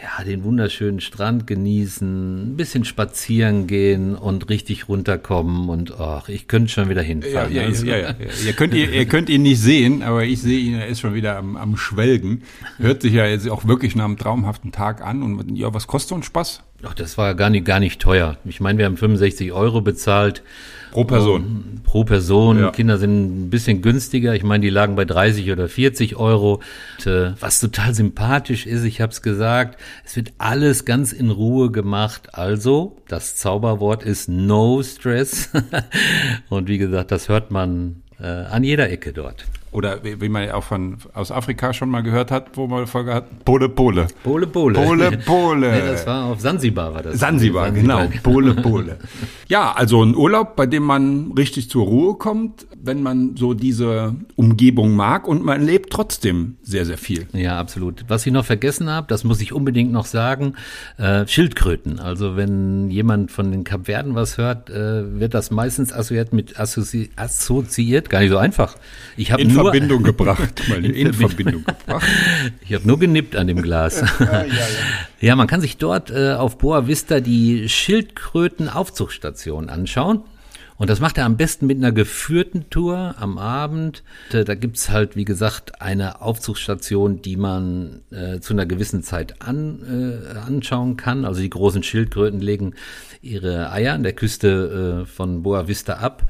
[0.03, 6.48] ja, den wunderschönen Strand genießen, ein bisschen spazieren gehen und richtig runterkommen und ach, ich
[6.48, 7.53] könnte schon wieder Ja, hinfahren.
[7.53, 8.14] ja, Also, ja, ja, ja.
[8.46, 11.12] Ihr, könnt, ihr, ihr könnt ihn nicht sehen, aber ich sehe ihn, er ist schon
[11.14, 12.42] wieder am, am Schwelgen.
[12.78, 15.22] Hört sich ja jetzt auch wirklich nach einem traumhaften Tag an.
[15.22, 16.62] Und ja, was kostet so ein Spaß?
[16.82, 18.38] Ach, das war gar nicht, gar nicht teuer.
[18.46, 20.42] Ich meine, wir haben 65 Euro bezahlt.
[20.91, 21.80] Pro Person.
[21.84, 22.59] Pro Person.
[22.61, 22.70] Ja.
[22.70, 24.34] Kinder sind ein bisschen günstiger.
[24.34, 26.61] Ich meine, die lagen bei 30 oder 40 Euro.
[26.99, 31.30] Und, äh, was total sympathisch ist, ich habe es gesagt, es wird alles ganz in
[31.30, 32.34] Ruhe gemacht.
[32.34, 35.51] Also, das Zauberwort ist No Stress.
[36.49, 39.47] Und wie gesagt, das hört man äh, an jeder Ecke dort.
[39.73, 42.87] Oder wie, wie man ja auch von aus Afrika schon mal gehört hat, wo man
[42.87, 44.09] Folge hat, Pole Pole.
[44.25, 44.75] Pole Pole.
[44.75, 45.71] Pole Pole.
[45.71, 47.18] nee, das war auf Sansibar war das.
[47.18, 48.09] Zanzibar, genau.
[48.23, 48.99] Pole Pole.
[49.49, 54.14] ja, also ein Urlaub, bei dem man richtig zur Ruhe kommt, wenn man so diese
[54.37, 57.27] Umgebung mag und man lebt trotzdem sehr, sehr viel.
[57.33, 58.05] Ja, absolut.
[58.09, 60.55] Was ich noch vergessen habe, das muss ich unbedingt noch sagen,
[60.97, 62.01] äh, Schildkröten.
[62.01, 67.11] Also wenn jemand von den Kapverden was hört, äh, wird das meistens assoziiert mit assozi
[67.16, 68.77] assoziiert, gar nicht so einfach.
[69.16, 70.63] Ich habe Verbindung gebracht.
[70.69, 72.07] Mal in, In Verbindung gebracht.
[72.67, 74.03] ich habe nur genippt an dem Glas.
[75.21, 80.25] ja, man kann sich dort äh, auf Boa Vista die Schildkröten-Aufzuchtstation anschauen.
[80.81, 84.03] Und das macht er am besten mit einer geführten Tour am Abend.
[84.33, 89.43] Äh, Da gibt's halt, wie gesagt, eine Aufzugsstation, die man äh, zu einer gewissen Zeit
[89.43, 91.27] an, äh, anschauen kann.
[91.27, 92.77] Also die großen Schildkröten legen
[93.21, 96.25] ihre Eier an der Küste äh, von Boa Vista ab.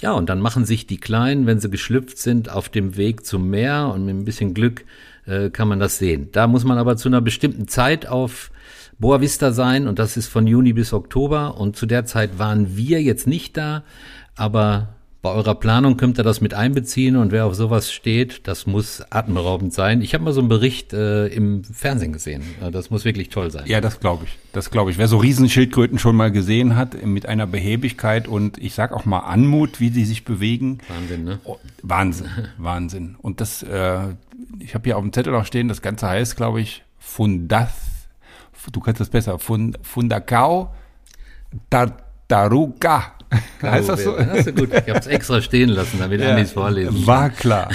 [0.00, 3.50] Ja, und dann machen sich die Kleinen, wenn sie geschlüpft sind, auf dem Weg zum
[3.50, 4.84] Meer und mit ein bisschen Glück
[5.26, 6.28] äh, kann man das sehen.
[6.32, 8.50] Da muss man aber zu einer bestimmten Zeit auf
[9.00, 12.76] Boa Vista sein und das ist von Juni bis Oktober und zu der Zeit waren
[12.76, 13.84] wir jetzt nicht da,
[14.36, 14.88] aber
[15.20, 19.02] bei eurer Planung könnt ihr das mit einbeziehen und wer auf sowas steht, das muss
[19.10, 20.00] atemberaubend sein.
[20.00, 22.42] Ich habe mal so einen Bericht äh, im Fernsehen gesehen.
[22.62, 23.64] Äh, Das muss wirklich toll sein.
[23.66, 24.38] Ja, das glaube ich.
[24.52, 24.98] Das glaube ich.
[24.98, 29.20] Wer so Riesenschildkröten schon mal gesehen hat, mit einer Behäbigkeit und ich sag auch mal
[29.20, 30.78] Anmut, wie sie sich bewegen.
[30.88, 31.40] Wahnsinn, ne?
[31.44, 33.16] Oh, Wahnsinn, Wahnsinn.
[33.20, 34.00] Und das, äh,
[34.60, 37.72] ich habe hier auf dem Zettel auch stehen, das Ganze heißt, glaube ich, Fundas,
[38.70, 40.72] du kannst das besser, Fund, Fundacao
[41.70, 43.14] Tartaruga.
[43.62, 44.16] heißt das so?
[44.18, 44.70] Hast du gut.
[44.72, 46.30] Ich habe es extra stehen lassen, damit ja.
[46.30, 47.06] Andis vorlesen.
[47.06, 47.68] War klar,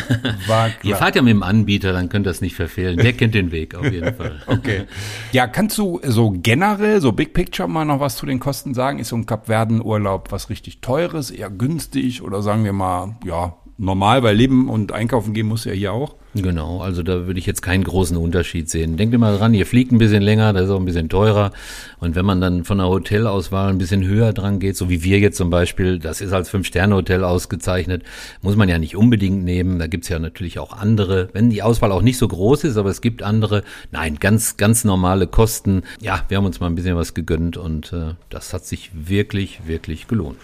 [0.48, 0.72] war klar.
[0.84, 2.98] Ihr fahrt ja mit dem Anbieter, dann könnt ihr es nicht verfehlen.
[2.98, 4.42] Der kennt den Weg auf jeden Fall.
[4.54, 4.84] Okay.
[5.32, 9.00] Ja, kannst du so generell, so Big Picture mal noch was zu den Kosten sagen?
[9.00, 14.24] Ist so ein Kapverden-Urlaub was richtig teures, eher günstig oder sagen wir mal, ja, normal,
[14.24, 16.16] weil Leben und Einkaufen gehen muss ja hier auch?
[16.36, 18.98] Genau, also da würde ich jetzt keinen großen Unterschied sehen.
[18.98, 21.52] Denkt immer dran, ihr fliegt ein bisschen länger, das ist auch ein bisschen teurer.
[22.00, 25.20] Und wenn man dann von der Hotelauswahl ein bisschen höher dran geht, so wie wir
[25.20, 28.02] jetzt zum Beispiel, das ist als Fünf-Sterne-Hotel ausgezeichnet,
[28.42, 29.78] muss man ja nicht unbedingt nehmen.
[29.78, 32.90] Da gibt's ja natürlich auch andere, wenn die Auswahl auch nicht so groß ist, aber
[32.90, 33.64] es gibt andere.
[33.92, 35.84] Nein, ganz, ganz normale Kosten.
[36.02, 39.68] Ja, wir haben uns mal ein bisschen was gegönnt und äh, das hat sich wirklich,
[39.68, 40.38] wirklich gelohnt.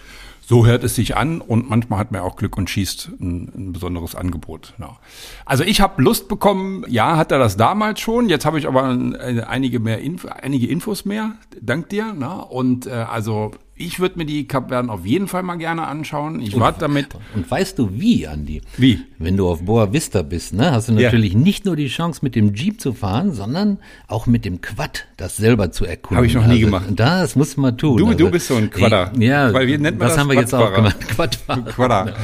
[0.50, 3.72] So hört es sich an und manchmal hat man auch Glück und schießt ein, ein
[3.72, 4.74] besonderes Angebot.
[4.80, 4.98] Ja.
[5.44, 8.90] Also ich habe Lust bekommen, ja, hat er das damals schon, jetzt habe ich aber
[8.90, 12.16] äh, einige mehr Info, einige Infos mehr, dank dir.
[12.18, 12.40] Na?
[12.40, 16.40] Und äh, also ich würde mir die Kapverden auf jeden Fall mal gerne anschauen.
[16.40, 17.08] Ich warte damit.
[17.34, 18.60] Und weißt du wie, Andi?
[18.76, 19.00] Wie?
[19.18, 21.04] Wenn du auf Boa Vista bist, ne, hast du Ja.
[21.08, 25.06] natürlich nicht nur die Chance, mit dem Jeep zu fahren, sondern auch mit dem Quad
[25.16, 26.18] das selber zu erkunden.
[26.18, 26.84] Hab ich noch nie also, gemacht.
[26.96, 27.96] Das muss man tun.
[27.96, 29.12] Du- also, du bist so ein Quadder.
[29.18, 30.18] Ja, Weil wie nennt man das, das?
[30.18, 31.00] haben wir jetzt auch gemacht.
[31.08, 31.62] Quadfahrer.
[31.62, 32.06] Quadra.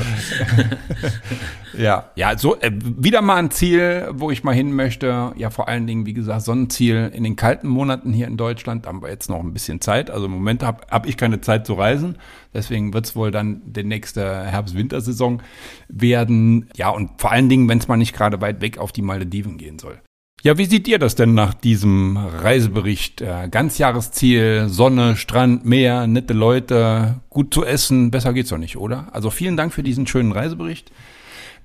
[1.78, 5.32] ja, ja, so äh, wieder mal ein Ziel, wo ich mal hin möchte.
[5.36, 8.86] Ja, vor allen Dingen, wie gesagt, Sonnenziel in den kalten Monaten hier in Deutschland.
[8.86, 10.10] Haben wir jetzt noch ein bisschen Zeit.
[10.10, 12.18] Also im Moment habe hab ich keine Zeit zu reisen.
[12.54, 15.42] Deswegen wird's wohl dann die nächste Herbst-Wintersaison
[15.88, 16.68] werden.
[16.76, 19.58] Ja, und vor allen Dingen, wenn es mal nicht gerade weit weg auf die Malediven
[19.58, 20.00] gehen soll.
[20.46, 23.20] Ja, wie seht ihr das denn nach diesem Reisebericht?
[23.20, 29.08] Äh, Ganzjahresziel, Sonne, Strand, Meer, nette Leute, gut zu essen, besser geht's doch nicht, oder?
[29.12, 30.92] Also vielen Dank für diesen schönen Reisebericht.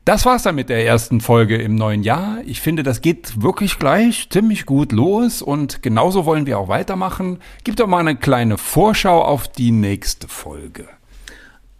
[0.03, 2.39] Das war's dann mit der ersten Folge im neuen Jahr.
[2.47, 7.37] Ich finde, das geht wirklich gleich ziemlich gut los und genauso wollen wir auch weitermachen.
[7.63, 10.89] Gib doch mal eine kleine Vorschau auf die nächste Folge.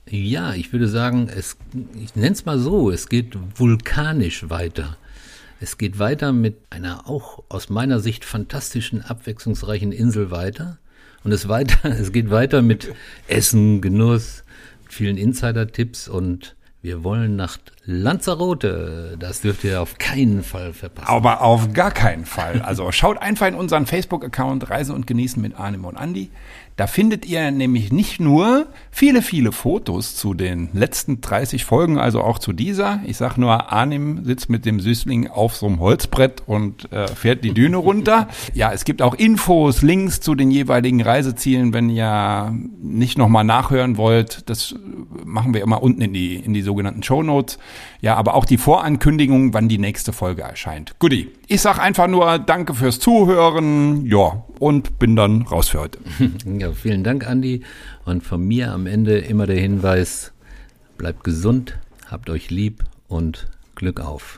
[0.07, 1.57] Ja, ich würde sagen, es,
[1.99, 4.97] ich nenne es mal so, es geht vulkanisch weiter.
[5.59, 10.78] Es geht weiter mit einer auch aus meiner Sicht fantastischen, abwechslungsreichen Insel weiter.
[11.24, 12.93] Und es weiter, es geht weiter mit
[13.28, 14.43] Essen, Genuss,
[14.88, 19.15] vielen Insider-Tipps und wir wollen nach Lanzarote.
[19.19, 21.07] Das dürft ihr auf keinen Fall verpassen.
[21.07, 22.61] Aber auf gar keinen Fall.
[22.61, 26.32] Also schaut einfach in unseren Facebook-Account Reise und Genießen mit Arnim und Andi.
[26.82, 32.23] Da findet ihr nämlich nicht nur viele, viele Fotos zu den letzten 30 Folgen, also
[32.23, 33.01] auch zu dieser.
[33.05, 37.43] Ich sag nur, Arnim sitzt mit dem Süßling auf so einem Holzbrett und äh, fährt
[37.43, 38.27] die Düne runter.
[38.53, 43.97] Ja, es gibt auch Infos, Links zu den jeweiligen Reisezielen, wenn ihr nicht nochmal nachhören
[43.97, 44.49] wollt.
[44.49, 44.75] Das
[45.23, 47.59] machen wir immer unten in die, in die sogenannten Show Notes.
[48.01, 50.95] Ja, aber auch die Vorankündigung, wann die nächste Folge erscheint.
[50.99, 51.29] Goodie.
[51.47, 54.05] Ich sag einfach nur Danke fürs Zuhören.
[54.05, 55.99] Ja, und bin dann raus für heute.
[56.74, 57.61] Vielen Dank, Andi.
[58.05, 60.34] Und von mir am Ende immer der Hinweis,
[60.97, 64.38] bleibt gesund, habt euch lieb und Glück auf.